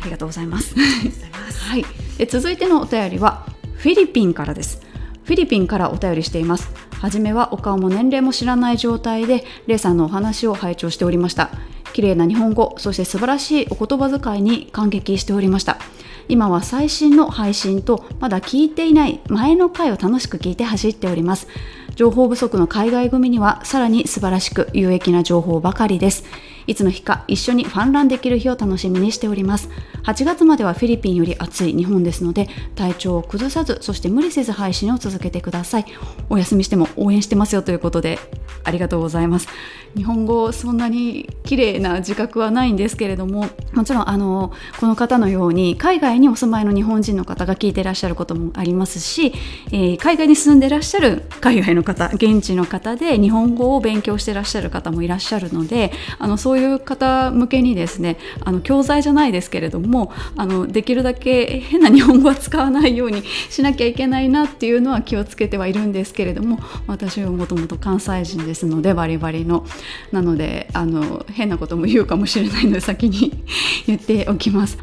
[0.00, 0.74] ありがとうございます。
[0.76, 1.84] はい、
[2.18, 4.80] で続いてのお便りはフィリピンからです。
[5.24, 6.84] フィリピンからお便りしています。
[7.04, 11.50] 初めはお顔も年齢も知らない状態でレイさんのお話を拝聴しておりました
[11.94, 15.78] 綺麗な日本語そして素晴らしいお言葉遣いに感激しておりました。
[16.26, 21.46] 今は最新の配信とまだ聞いていない前の回を楽しく聞いて走っております。
[21.94, 26.24] 情報不足の海外組にはさらに素晴らしく有益な情報ばかりです。
[26.66, 29.68] いつの日か一緒にファンランできる日を楽しみにしております。
[30.04, 35.86] 8月まではフィリピンより暑い日本ですので体調を崩さずそして無理せず配信を続けてください。
[36.28, 38.18] お休みしても応援してますよということで
[38.64, 39.48] ありがとうございます。
[39.96, 49.32] 日本語そんなに綺麗な自覚はないんですけれどももちろんあのこの方のように海外にお住まいの日本人の方が聞いてらっしゃることもありますし、
[49.70, 69.64] えー海外に住んでらっしゃる海外の方現地の方で日本語を勉強してらっしゃる方もいらっしゃるのであのそういう方向けにですねあの教材じゃないですけれどもあのできるだけ変な日本語は使わないようにしなきゃいけないなっていうのは気をつけてはいるんですけれども私はもともと関西人ですのでバリバリの
[70.12, 73.32] なのであの変なことも言うかもしれないので先に
[73.86, 74.78] 言っておきます。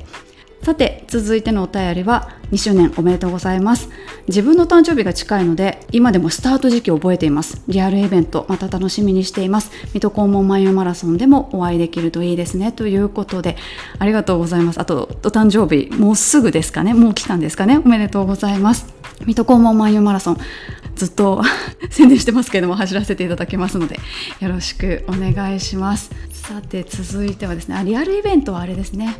[0.64, 3.90] さて続いてのお便りは2周年おめでとうございます。
[4.28, 7.64] 自分の誕生日が近いので今でもスタート時期を覚えています。
[7.68, 9.72] リアルイベントまた楽しみにしています。
[9.94, 12.72] 水戸黄門マイオマラソンでもお会いできるといいですね。
[12.72, 13.56] ということで
[13.98, 14.80] ありがとうございます。
[14.80, 16.94] あとお誕生日もうすぐですかね。
[16.94, 17.82] もう来たんですかね。
[17.84, 18.94] おめでとうございます。
[19.26, 20.38] 水戸黄門マイオマラソン
[20.96, 21.42] ずっと
[21.90, 24.00] 宣伝してますけれども走らせていただきますので
[24.40, 26.12] よろしくお願いします。
[26.32, 27.82] さて続いてはですね。
[27.84, 29.18] リアルイベントはあれですね。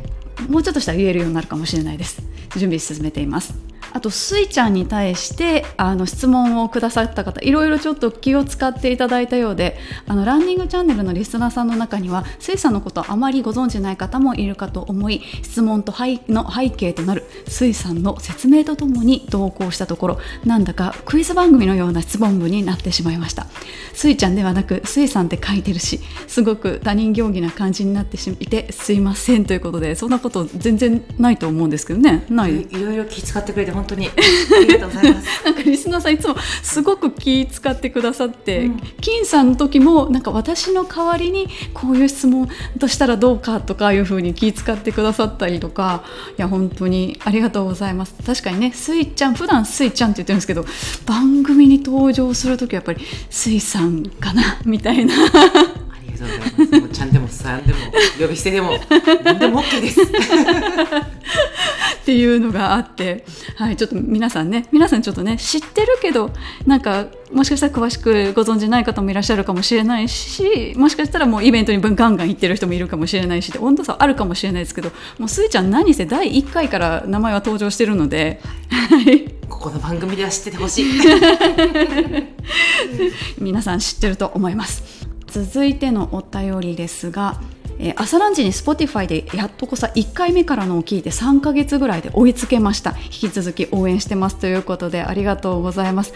[0.48, 2.22] もうちょっとしたら言えるようになるかもしれないです。
[2.56, 3.54] 準備進めています。
[3.92, 9.76] あとスイちゃんに対してあの質問をくださった方いろいろちょっと気を使っていただいたようで
[10.06, 15.92] あのランニングチャンネルのリスナーさんの中にはスイさんのことあまりご存じない方もいるかと思い質問と
[16.28, 23.46] の背景となるスイさんの説明とともに投稿したところなんだかクイズ番組のような質問文になってしまいました。
[23.94, 32.24] スイちゃんではなくスイさんって書いてるしすごく他人行儀な感じになってしいてすいませんということでそんなこと全然ないと思うんですけどね。
[32.28, 32.62] ない。
[32.62, 34.08] いろいろ気遣ってくれて本当に。
[34.08, 34.10] あ
[34.60, 35.26] りがとうございます。
[35.44, 42.48] なんかリスナーさんいつもすごく気使ってくださって、うん、金さんの時もなんか私の代わりにこういう質問
[42.78, 46.04] としたらどうかとかいうふうに気使ってくださったりとか
[46.38, 48.14] いや本当にありがとうございます。
[48.24, 50.64] 確かにねスイちゃん普段スイちゃんって言ってるんですけど
[51.06, 55.14] 番組に登場する時はやっぱりスイさんかなみたいな。
[56.02, 56.92] りがとうございます。
[56.92, 57.78] ちゃんでもさんでも
[58.20, 58.78] 呼び捨てでも
[59.24, 60.00] 何でも OK です
[62.02, 63.24] っていうのがあって、
[63.56, 66.30] はい、ちょっと皆さんね皆さんちょっとね知ってるけど
[66.66, 80.86] なんかもしかしたら詳しくご存じない方もいらっしゃるかもしれないしもしかしたらもうイベントにガンガン行ってる人もいるかもしれないし温度差あるかもしれないですけどもうすいちゃん何せ第1回から名前は登場してるので、はい、ここの番組では知っててほしい。
[83.38, 85.06] 皆さん知ってると思います。
[85.26, 87.40] 続いてのお便りですが、
[87.82, 92.94] えー、朝ランチに Spotify でやっとこさ1回目からのを聞いて3ヶ月ぐらいで追いつけました。
[93.04, 96.14] 引き続き応援してますということでありがとうございます。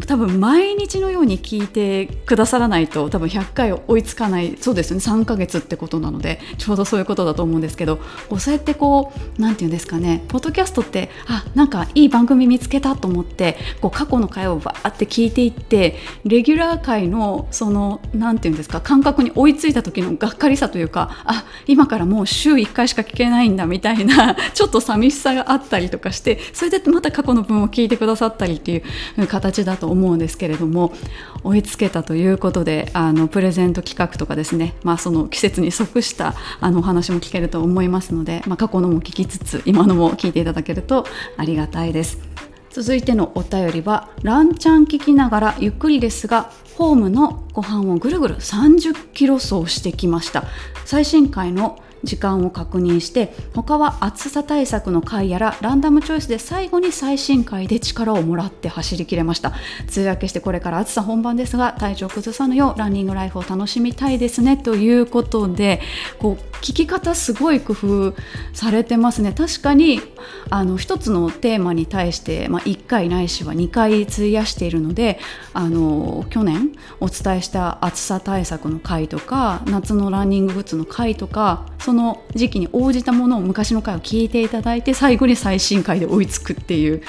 [0.00, 28.76] 多分毎日のように聞いてくださらないと多分100回追いつかないそうですね3ヶ月ってことなのでちょうどそういうことだと思うんですけどこうそうやってこう何て言うんですかねポッドキャストってあなんかいい番組見つけたと思ってこう過去の回をバーって聞いていってレギュラー回のその何て言うんですか感覚に追いついた時のがっかりさというかあ今からもう週1回しか聞けないんだみたいな ちょっと寂しさがあったりとかしてそれでまた過去の分を聞いてくださったりってい
[29.18, 30.94] う形だとと思うんですけれども
[31.42, 41.06] 追いつけたということであのプレゼント企画とかですね、まあ、その季節に即したあのお話も聞けると思いますので、まあ、過去のも聞きつつ今のも聞いていただけると
[41.36, 42.18] ありがたいです。
[42.70, 50.42] 続いてのお便りはランチャン聞きながらゆっくりですがホームのご飯をぐるぐる30キロ走してきました
[50.84, 59.52] 最新回の時間を確認して他は暑さ対策の回やらランダムチョイスで最後に最新回で力をもらって走りきれました。
[59.94, 65.80] 梅雨明けしてこれから暑さ本番ですが体調崩さぬようランニングライフを楽しみたいですねということで
[66.18, 68.14] こう聞き方すごい工夫
[68.54, 69.32] されてますね。
[69.32, 70.00] 確かに
[70.50, 75.18] あの一つのテーマに対して、まあ、1回ないしは2回費やしているので
[75.52, 87.02] あの去年お伝えした暑さ対策の回とか夏のランニンググッズの回とかそのの時期に応じたものを昔の回を聞いていただいて最後に最新回で追いつくっていう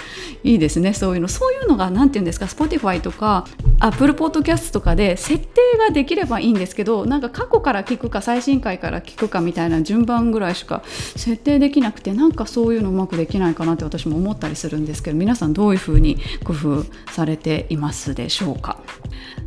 [0.44, 0.94] いいですね。
[0.94, 1.28] そういうの。
[1.28, 3.46] そういうのが何て言うんですか？Spotify とか
[3.80, 18.80] Apple Podcast とかで設定ができればいいんですけどなんか過去から聞くか最新回から聞くかみたいな順番ぐらいしか設定できなくてなんかそういうのうまくできないかなって私も思ったりするんですけど皆さんどういうふうに工夫されていますでしょうか？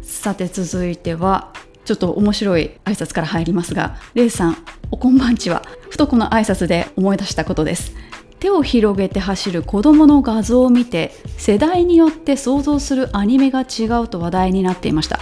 [0.03, 1.53] さて続いては
[1.89, 4.59] ちょっと面白い挨拶から入りますが、レイさん、
[4.91, 7.95] おこんばんちは、ふとこの挨拶で思い出したことです。
[8.41, 15.19] 手を広げて走る子供の画像を見て、世代によって想像するアニメが違うと話題になっていました。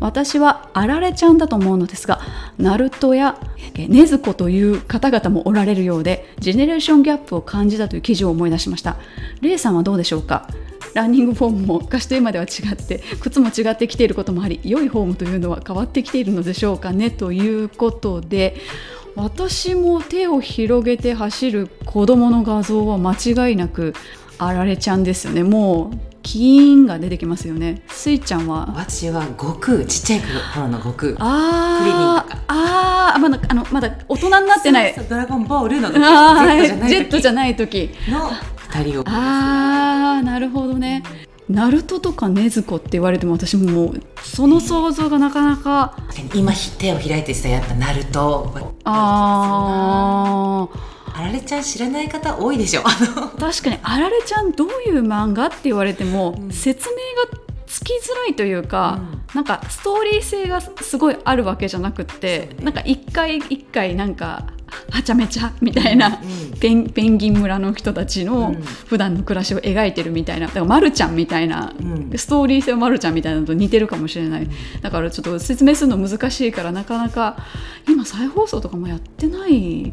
[0.00, 2.22] 私はあられちゃんだと思うのですが、
[2.56, 3.38] ナルトや
[3.74, 8.96] 禰豆子という方々もおられるようで、ジェネレーションギャップを感じたという記事を思い出しました。
[9.42, 10.48] レイさんはどうでしょうか？
[10.96, 18.56] ランニングフォームも昔と今では違って靴も違ってきていることもあり良いフォームというのは変わってきているのでしょうかねということで
[19.14, 23.92] 私も手を広げて走る子供の画像は間違いなく
[24.38, 25.42] あられちゃんですよね。
[25.42, 27.82] もうキーンが出てきますよね。
[27.88, 28.66] スイちゃんは？
[28.76, 31.14] 私は悟空ちっちゃい頃の悟空。
[31.18, 34.94] あーああまだあのまだ大人になってない。
[35.08, 35.94] ドラゴンボールの時。
[36.88, 37.90] ジェットじゃない時。
[38.10, 39.04] の二人を。
[39.06, 41.02] ああなるほどね。
[41.48, 45.96] ナルトとか禰豆子って言われても私もうその想像がなかなか。
[46.34, 48.52] 今手を開いてさやったナルト。
[48.84, 52.82] あああられちゃん知らない方多いでしょ。
[53.38, 56.50] 確かにあられちゃんどういう漫画って言われても、うん。
[56.50, 56.96] 説明
[57.32, 59.22] がつきづらいというか、うん。
[59.34, 62.64] なんかストーリー性がすごいあるわけじゃなくって、ね。
[62.64, 64.46] なんか一回一回なんか
[64.90, 66.58] はちゃめちゃみたいな、うん。
[66.58, 68.62] ペンペンギン村の人たちのうん。
[68.62, 72.10] 普段の暮らしを描いてるみたいなだからまるちゃんみたいな、うん。
[72.16, 74.48] ストーリー性はまるちゃんみたいなのと似てるかもしれない、
[74.82, 77.36] だからちょっと説明するの難しいからなかなか
[77.88, 79.92] 今再放送とかもやってないや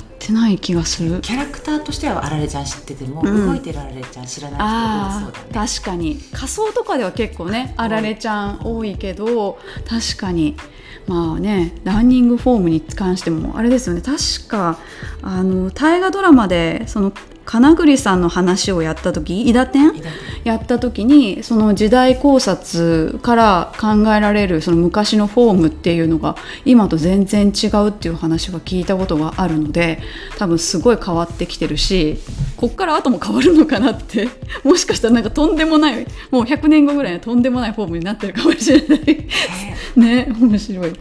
[0.00, 1.20] ってない気がする。
[1.20, 3.46] キャラクターとしてはあられちゃん知ってても、うん。
[3.46, 6.16] 動いてるあられちゃん知らない人そうだねー確かに。
[6.32, 9.58] 仮装とかでは結構ねあられちゃん多いけど
[9.88, 10.56] 確かに
[11.06, 14.02] まあねランニングフォームに関してもあれですよね。
[14.02, 14.78] 確か
[15.22, 17.12] あの大河ドラマでその
[17.44, 30.00] 金栗さんの話をやった時伊達天いだってやった時にその時代考察から考えられるその昔のフォームっていうのが今と全然違うっていう話は聞いたことがあるので
[30.38, 32.18] 多分すごい変わってきてるし
[32.56, 34.28] こっから後も変わるのかなって
[34.64, 39.26] もしかしたらなんかとんでもないもう100年後ぐらいのとんでもないフォームになってるかもしれない。
[39.96, 40.28] ね。
[40.38, 40.92] 面白い。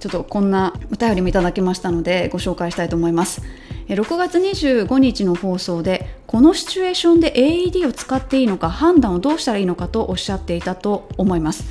[0.00, 3.42] ちょっとこんなお便りもいただきましたのでご紹介したいと思います。
[3.42, 11.64] え6月25日の放送でこのシチュエーションで AED を使っていいのか判断をどうしたらいいのかとおっしゃっていたと思います。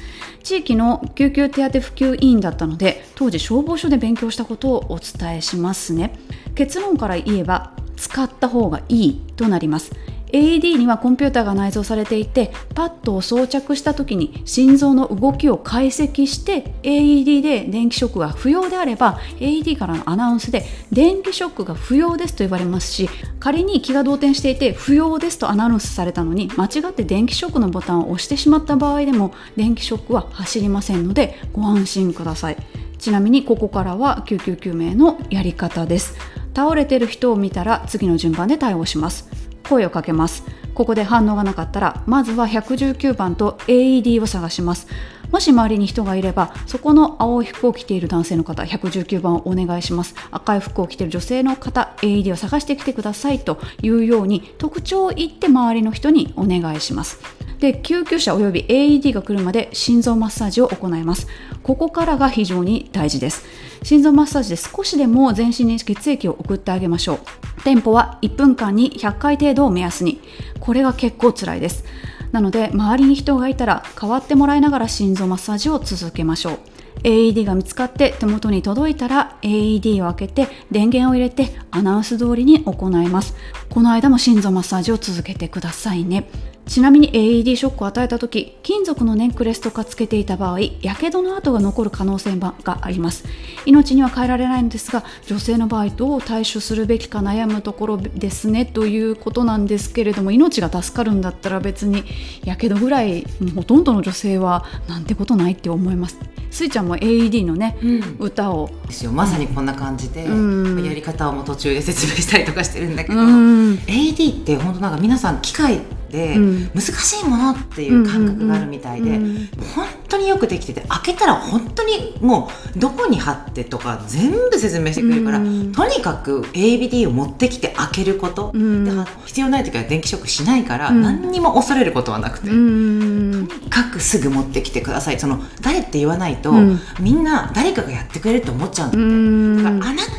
[0.43, 6.18] 地域の救急手当普及委員だったので当時消防署で勉強したことをお伝えしますね。
[6.55, 9.91] 結論から言えば使った方がいいとなります。
[10.32, 23.09] AED にはコンピューターが内蔵されていてパッドを装着した時に心臓の動きを解析して AED で電気ショックが不要であれば AED からのアナウンスで電気ショックが不要ですと言われますし
[23.39, 32.57] 仮に気が動転していて不要ですとアナウンスされたのに間違って電気ショックのボタンを押してしまった場合でも電気ショックは走りませんのでご安心ください。
[32.97, 36.15] ちなみにここからは救急救命のやり方です。
[36.55, 39.47] 倒れてる人を見たら次の順番で対応します。
[39.68, 40.43] 声をかけます。
[40.74, 44.88] ここで反応がなかったらまずは119番と AED を探します。
[45.32, 50.15] もし周りに人がいればそこの青い服を着ている男性の方119番をお願いします。
[50.32, 57.20] 赤い服を着ている女性の方 AED を探してきてくださいというように特徴を言って周りの人にお願いします。
[57.59, 61.28] で救急車および AED が来るまで心臓マッサージを行います。
[61.68, 63.45] ここからが非常に大事です。
[63.84, 67.20] 心臓マッサージで少しでも全身に血液を送ってあげましょう。
[67.63, 70.22] テンポは1分間に100回程度を目安に。
[70.61, 71.84] これが結構辛いです。
[72.32, 76.59] なので周りに人がいたら代わってもらいながら心臓マッサージを続けましょう。
[77.03, 83.36] AED が見つかって手元に届いたら AED を開けて電源を入れてアナウンス通りに行います。
[83.70, 86.30] この間も心臓マッサージを続けてくださいね。
[86.68, 93.26] ちなみに AED ショックを与えた時金属のネックレスとかつけていた場合やけどの跡が残る可能性があります。
[93.65, 102.03] 命には変えられないのですが女性の場合どう対処するべきか悩むところですねということなんですけれども命が助かるんだったら別に
[102.45, 106.20] やけどぐらいほとんどの女性はなんてことないって思います。
[106.49, 108.15] スイちゃんも AED のね、うん。
[108.20, 108.70] 歌を。
[108.88, 109.11] ですよ。
[109.11, 110.84] まさにこんな感じで、うん。
[110.84, 113.74] やり方をもう途中で説明したりとかしてるんだけど、うん。
[113.76, 116.72] AED って本当なんか皆さん機械でうん。
[116.74, 119.47] 難しいものっていう感覚があるみたいで、うんうんうん。
[119.76, 125.72] 本当によくできてて開けたら本当にもうどこに貼ってとか全部説明してくれるから、うん。
[125.72, 128.86] とにかく AED を持ってきて開けること、うん。
[128.86, 128.91] で
[129.26, 131.01] 必要ない時は電気ショックしないから、うん。
[131.01, 132.49] 何にも恐れることはなくて。
[132.49, 135.20] うんとにかくすぐ持ってきてください。
[135.20, 136.80] その誰って言わないと、うん。
[136.99, 139.80] みんな誰かがやってくれると思っちゃうんだうって、ん。
[139.80, 140.12] だからあなた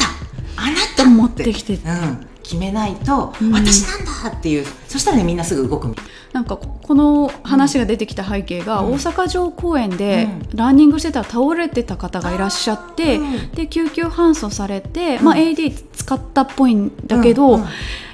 [0.56, 1.74] あなた持ってきて。
[1.74, 3.52] うん、決めないと、うん。
[3.52, 4.66] 私なんだっていう。
[4.88, 5.94] そしたらねみんなすぐ動く
[6.32, 8.92] なんかここの話が出てきた背景が、うん。
[8.92, 13.50] 大阪城公園でうランニングしてたら倒れてた方がいらっしゃって、うん。
[13.50, 15.24] で救急搬送されて、うん。
[15.26, 17.60] まあ、AD 使ったっぽいんだけど、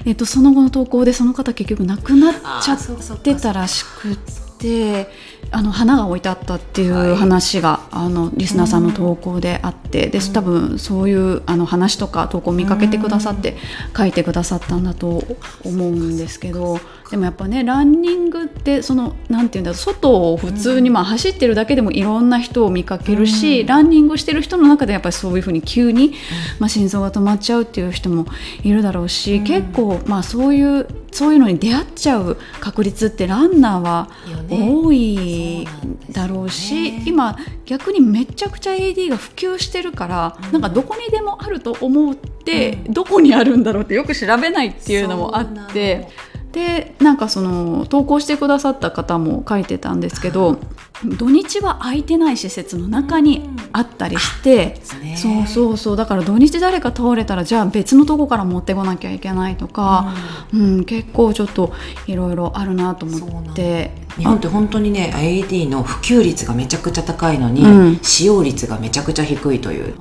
[0.05, 4.17] えっと、その後の投稿でその方結局亡くなっちゃってたらしくっ
[4.59, 5.09] て
[5.51, 13.55] あの花が置いてあったっていう話が、あのリスナーさんの投稿であって、で多分そういうあの話とか投稿を見かけてくださって
[13.95, 15.23] 書いてくださったんだと
[15.63, 16.79] 思うんですけど
[17.11, 23.67] でもやっぱねランニングってそのなんていうんだ外を普通にまあ走ってるだけでもいろんな人を見かけるし、うん。
[23.67, 26.13] ランニングしてる人の中でやっぱりそういうふうに急に、
[26.59, 28.25] まあ、心臓が止まっちゃうっていう人も
[28.63, 29.43] いるだろうし、うん。
[29.43, 34.09] 結構まあそういうそういうのに出会っちゃう確率ってランナーは
[34.49, 35.67] 多い
[36.11, 37.03] だろうし、そうね。
[37.05, 40.51] 今逆にめちゃくちゃ AD が普及してるから、うん。
[40.53, 42.93] なんかどこにでもあると思って、うん。
[42.93, 46.09] どこにあるんだろうってよく調べないっていうのもあって。
[46.55, 50.57] でなんかその投稿してくださった方も書いてたんですけど
[51.03, 55.17] 土日は空いてない施設の中にあったりして、ね。
[55.17, 55.97] そうそうそう。
[55.97, 60.13] だから土日誰か倒れたらじゃあ別のとこから持ってこなきゃいけないとか、
[60.53, 60.85] うん。
[60.85, 61.73] 結構ちょっと
[62.07, 63.91] いろいろあるなと思って。
[64.15, 67.99] 日本って本当にね AED の普及率がめちゃくちゃ高いのに、うん。
[68.01, 69.95] 使用率がめちゃくちゃ低いという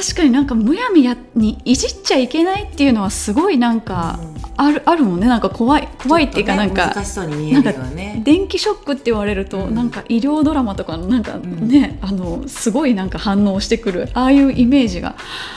[0.00, 4.18] 確かになんかむやみやにいじっちゃいけないっていうのはすごいなんか
[4.60, 5.26] ある,、あるもんね。
[5.26, 8.20] なんか怖い怖いっていうかねなんか難しそうに見えるよね。
[8.24, 11.68] 電気ショックって言われると、うんなんか医療ドラマとかのなんかん。
[11.68, 15.14] ね、あのすごいなんか反応してくるああいうイメージが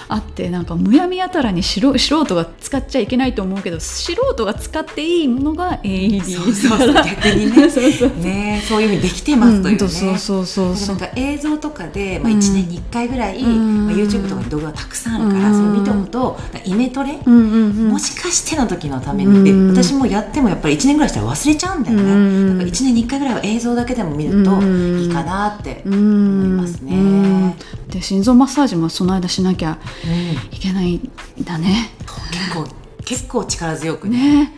[0.08, 7.70] あってなんかむやみやたらに素人素人が使っちゃいけないと思うけど素人が使っていいものが AED そうそうそう逆にね。
[7.70, 10.98] そうそうねそういうふうにできてますというね、うんそうそうそうそう。
[10.98, 12.40] なんか映像とかで、まあ、うん。
[12.40, 13.88] 1年に1回ぐらい、うん。
[13.88, 17.90] まあ、YouTube とかに動画がたくさんあるから、うんそれ見ておくとイメトレ、うんうんうん。
[17.90, 19.72] もしかしての時のために、でうん。
[19.72, 22.58] 私もやってもやっぱり1年ぐらいしたら忘れちゃうんだよね、うん。
[22.58, 25.00] だから1年に1回ぐらいは映像だけでも見るとうん。
[25.00, 26.96] いいかなってう思いんますね。
[26.96, 27.56] うん。
[27.90, 30.56] で心臓マッサージもその間しなきゃうん。
[30.56, 31.12] いけないん
[31.44, 31.92] だね。
[32.32, 32.68] 結構
[33.06, 34.44] 結構力強くね。
[34.46, 34.52] ね。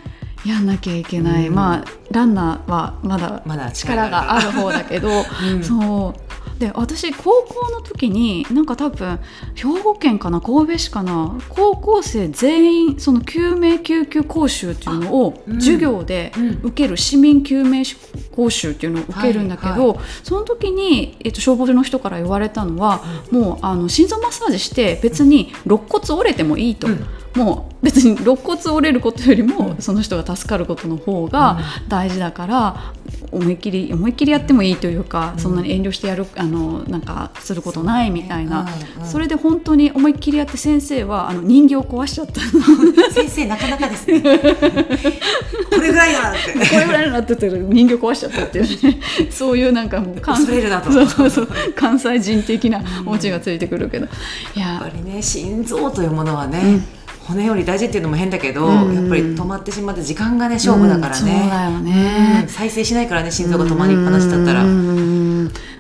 [0.46, 1.56] やんなきゃいけない、うん。
[1.56, 5.10] まあランナーはまだまだ力がある方だけど、
[5.54, 5.64] うん。
[5.64, 6.25] そう
[6.60, 9.20] で私高校の時になんか多分
[9.56, 15.56] 兵庫県かな神戸市かな高校生全員その救命救急講習っていうのをうん。
[15.56, 16.50] 授業でうん。
[16.64, 17.84] 受ける市民救命
[18.32, 26.88] 講習っていうのを受けるんだけど、はいその時に、えっと、消防の人から言われたのは、もうあの心臓マッサージして別に肋骨折れてもいいと。
[26.88, 27.06] うん
[27.36, 29.82] もう別に肋骨折れることよりも、うん。
[29.82, 32.94] その人が助かることの方が大事だから、
[33.32, 35.40] 思いっきり思いっきりやってもいいというか、うん。
[35.40, 38.68] そんなに遠慮してやるあのなんかすることないみたいな、
[39.04, 43.12] それで本当に思いっきりやって先生はあの人形を壊しちゃったの。
[43.12, 44.22] 先生なかなかですね。
[45.70, 46.54] これぐらいだって。
[46.54, 49.00] これぐらいになってて人形壊しちゃったっていうね。
[49.30, 50.92] そういうなんかもう関恐れるなと。
[50.92, 51.50] そうそうそう。
[51.76, 54.08] 関西人的なオチがついてくるけど、
[54.56, 56.84] やっぱりね心臓というものはね、うん
[57.28, 62.42] 骨より大事っていうのも変だけど、うんやっぱり止まってしまって時間がね勝負だからね、うんそうだよね。
[62.44, 65.15] うん再生しないからね心臓が止まりっぱなしだったら、うん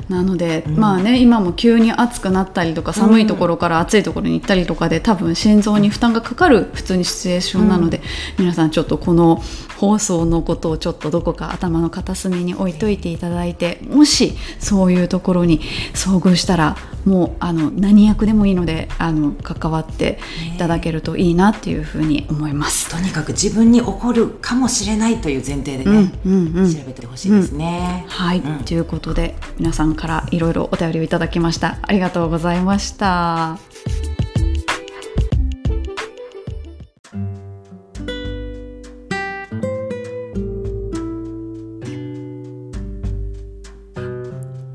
[0.10, 0.78] なので、うん。
[0.78, 8.01] まあね今も急に暑くなったりとか寒いところから暑いところに行ったりとかで多分心臓に負担がかかる普通にシチュエーションなので、
[8.38, 9.41] 皆さんちょっとこの
[9.78, 15.60] 放送のことをちょっとどこか頭の片隅に置いといていただいてもしそういうところに
[15.93, 20.18] 遭遇したらもうあの何役でもいいのであの関わって
[20.56, 22.89] いただけるといいなっていうふうに思います。
[22.89, 26.74] とにかく自分に起こるかもしれないという前提でね、うんうんうん。
[26.74, 28.64] 調べてほしいですね、はい、うん。
[28.64, 31.78] ということで皆さんからいろいろお便りをいただきました。
[31.82, 33.58] ありがとうございました。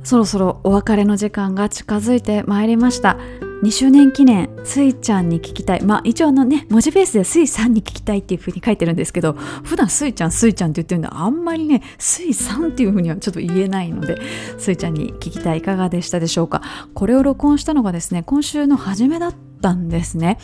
[0.02, 3.16] そろそろお別れの時間が近づいてまいりました。
[3.62, 5.82] 2周年記念スイちゃんに聞きたい。
[5.82, 14.18] まあ一応あのね文字ベースでスイさんに聞きたいっていう風に書いてるんですけど普段スイちゃんスイちゃんって言ってるんであんまりねスイさんっていう風にはちょっと言えないので
[14.58, 16.62] スイちゃんに聞きたいいかがでしたでしょうか。
[16.94, 20.38] これを録音したのがですね今週の初めだったんですね。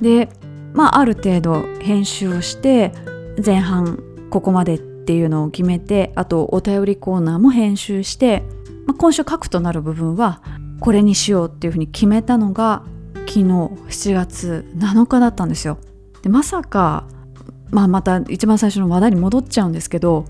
[0.00, 0.28] で
[0.72, 2.92] まあある程度編集をして
[3.44, 3.98] 前半
[4.30, 8.44] ここまでっていうのを決めてあとお便りコーナーも編集して、
[8.86, 10.42] まあ、今週書くとなる部分は
[10.80, 12.82] これにしようっていうふうに決めたのが
[13.26, 15.78] 昨日7月7日だったんですよ。
[16.22, 17.04] でまさか、
[17.70, 20.24] まあ、また一番最初の話題に戻っちゃうんですけど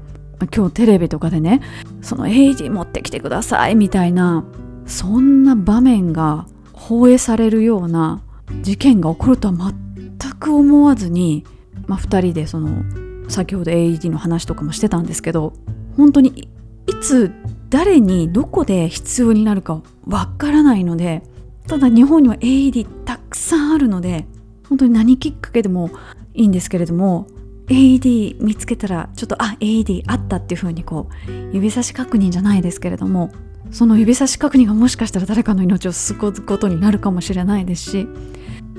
[0.55, 1.63] 今日テレビとかでね
[2.03, 4.45] その AD 持ってきてくださいみたいな
[4.87, 8.23] そんな場面が放映されるような
[8.63, 11.45] 事件が起こるとは全く思わずに、
[11.87, 12.85] まあ、2人でその
[13.29, 15.53] 先ほど AED の話とかもしてたんですけど
[15.97, 16.49] 本当に
[16.87, 17.33] いつ
[17.69, 21.23] 誰にどこで必要になるかわからないので
[21.67, 24.27] ただ日本には AED たくさんあるので
[24.69, 25.91] 本当に何きっかけでも
[26.35, 27.27] いいんですけれども
[27.69, 33.33] AED 見つけたらちょっとあ AED あったっていう風にこう指差し確認じゃないですけれども
[33.73, 38.09] その指差し確認がもしかしたら誰かの命を救うことになるかもしれないですし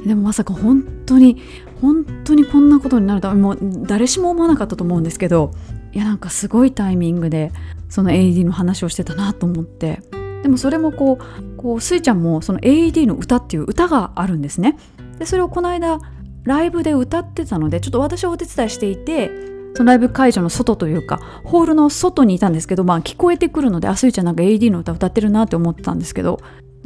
[0.06, 1.42] でもまさか本当に
[1.82, 5.52] 本当にこんなことになるとはもう誰しも思わなかったと思うんですけど
[5.94, 7.52] いやなんかすごいタイミングで
[7.90, 10.02] その AED の話をしてたなと思って。
[10.44, 14.78] でもそれもこうこうスイちゃんもその AED の歌っていう歌があるんですね。
[15.20, 16.00] でそれをこの間
[16.44, 19.30] ライブで歌ってたのでちょっと私はお手伝いしていて
[19.76, 26.40] そのライブ会場の外というかホールの外にいたんですけどまあ聞こえてくるのであスイちゃんなんか AED の歌歌ってるなって思ってたんですけど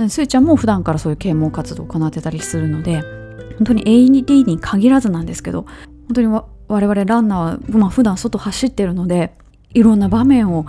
[0.10, 3.02] スイちゃんも普段からそういう啓蒙活動を行ってたりするので
[3.58, 5.64] 本当に AED に限らずなんですけど
[6.08, 9.34] 本当に我々ランナーは、まあ、普段外走ってるので
[9.74, 10.66] いろんな場面を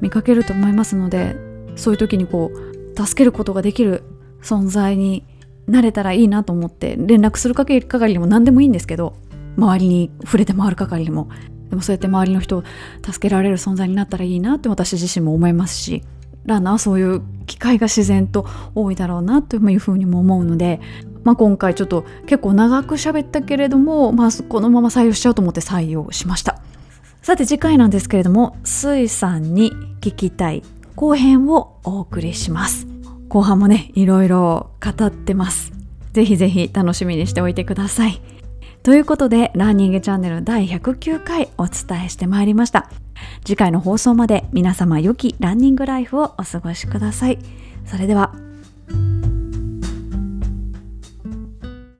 [0.00, 1.36] 見かけると思いますので
[1.76, 4.02] そういう時にこう助けることができる
[4.42, 5.24] 存在に
[5.66, 9.14] なれたらいいなと思って連絡するかけりも何でもいいんですけど
[9.56, 11.28] 周りに触れて回る係にも。
[11.70, 12.64] でもそうやって周りの人を
[13.02, 16.02] 助けられる存在になったらいいなって私自身も思いますし
[16.44, 20.80] ランナーはそういう機会が自然と多いだろうなというふうにも思うので、
[21.24, 26.60] まあ、今回ちょっと結構長く喋ったけれども、まあ、このまま採用しちゃうと思って採用しました。
[27.22, 30.64] さて次回なんですけれども水さんに聞きたい
[30.96, 32.88] 後編をお送りします。
[33.28, 35.72] 後半もねいろいろ語ってます。
[36.12, 38.20] ぜひぜひ楽しみにしておいてください。
[38.82, 42.90] ということでランニングチャンネル第109回お伝えしてまいりました。
[43.44, 47.38] 次回の放送まで皆様良きランニングライフをお過ごしください。
[47.86, 48.34] それでは。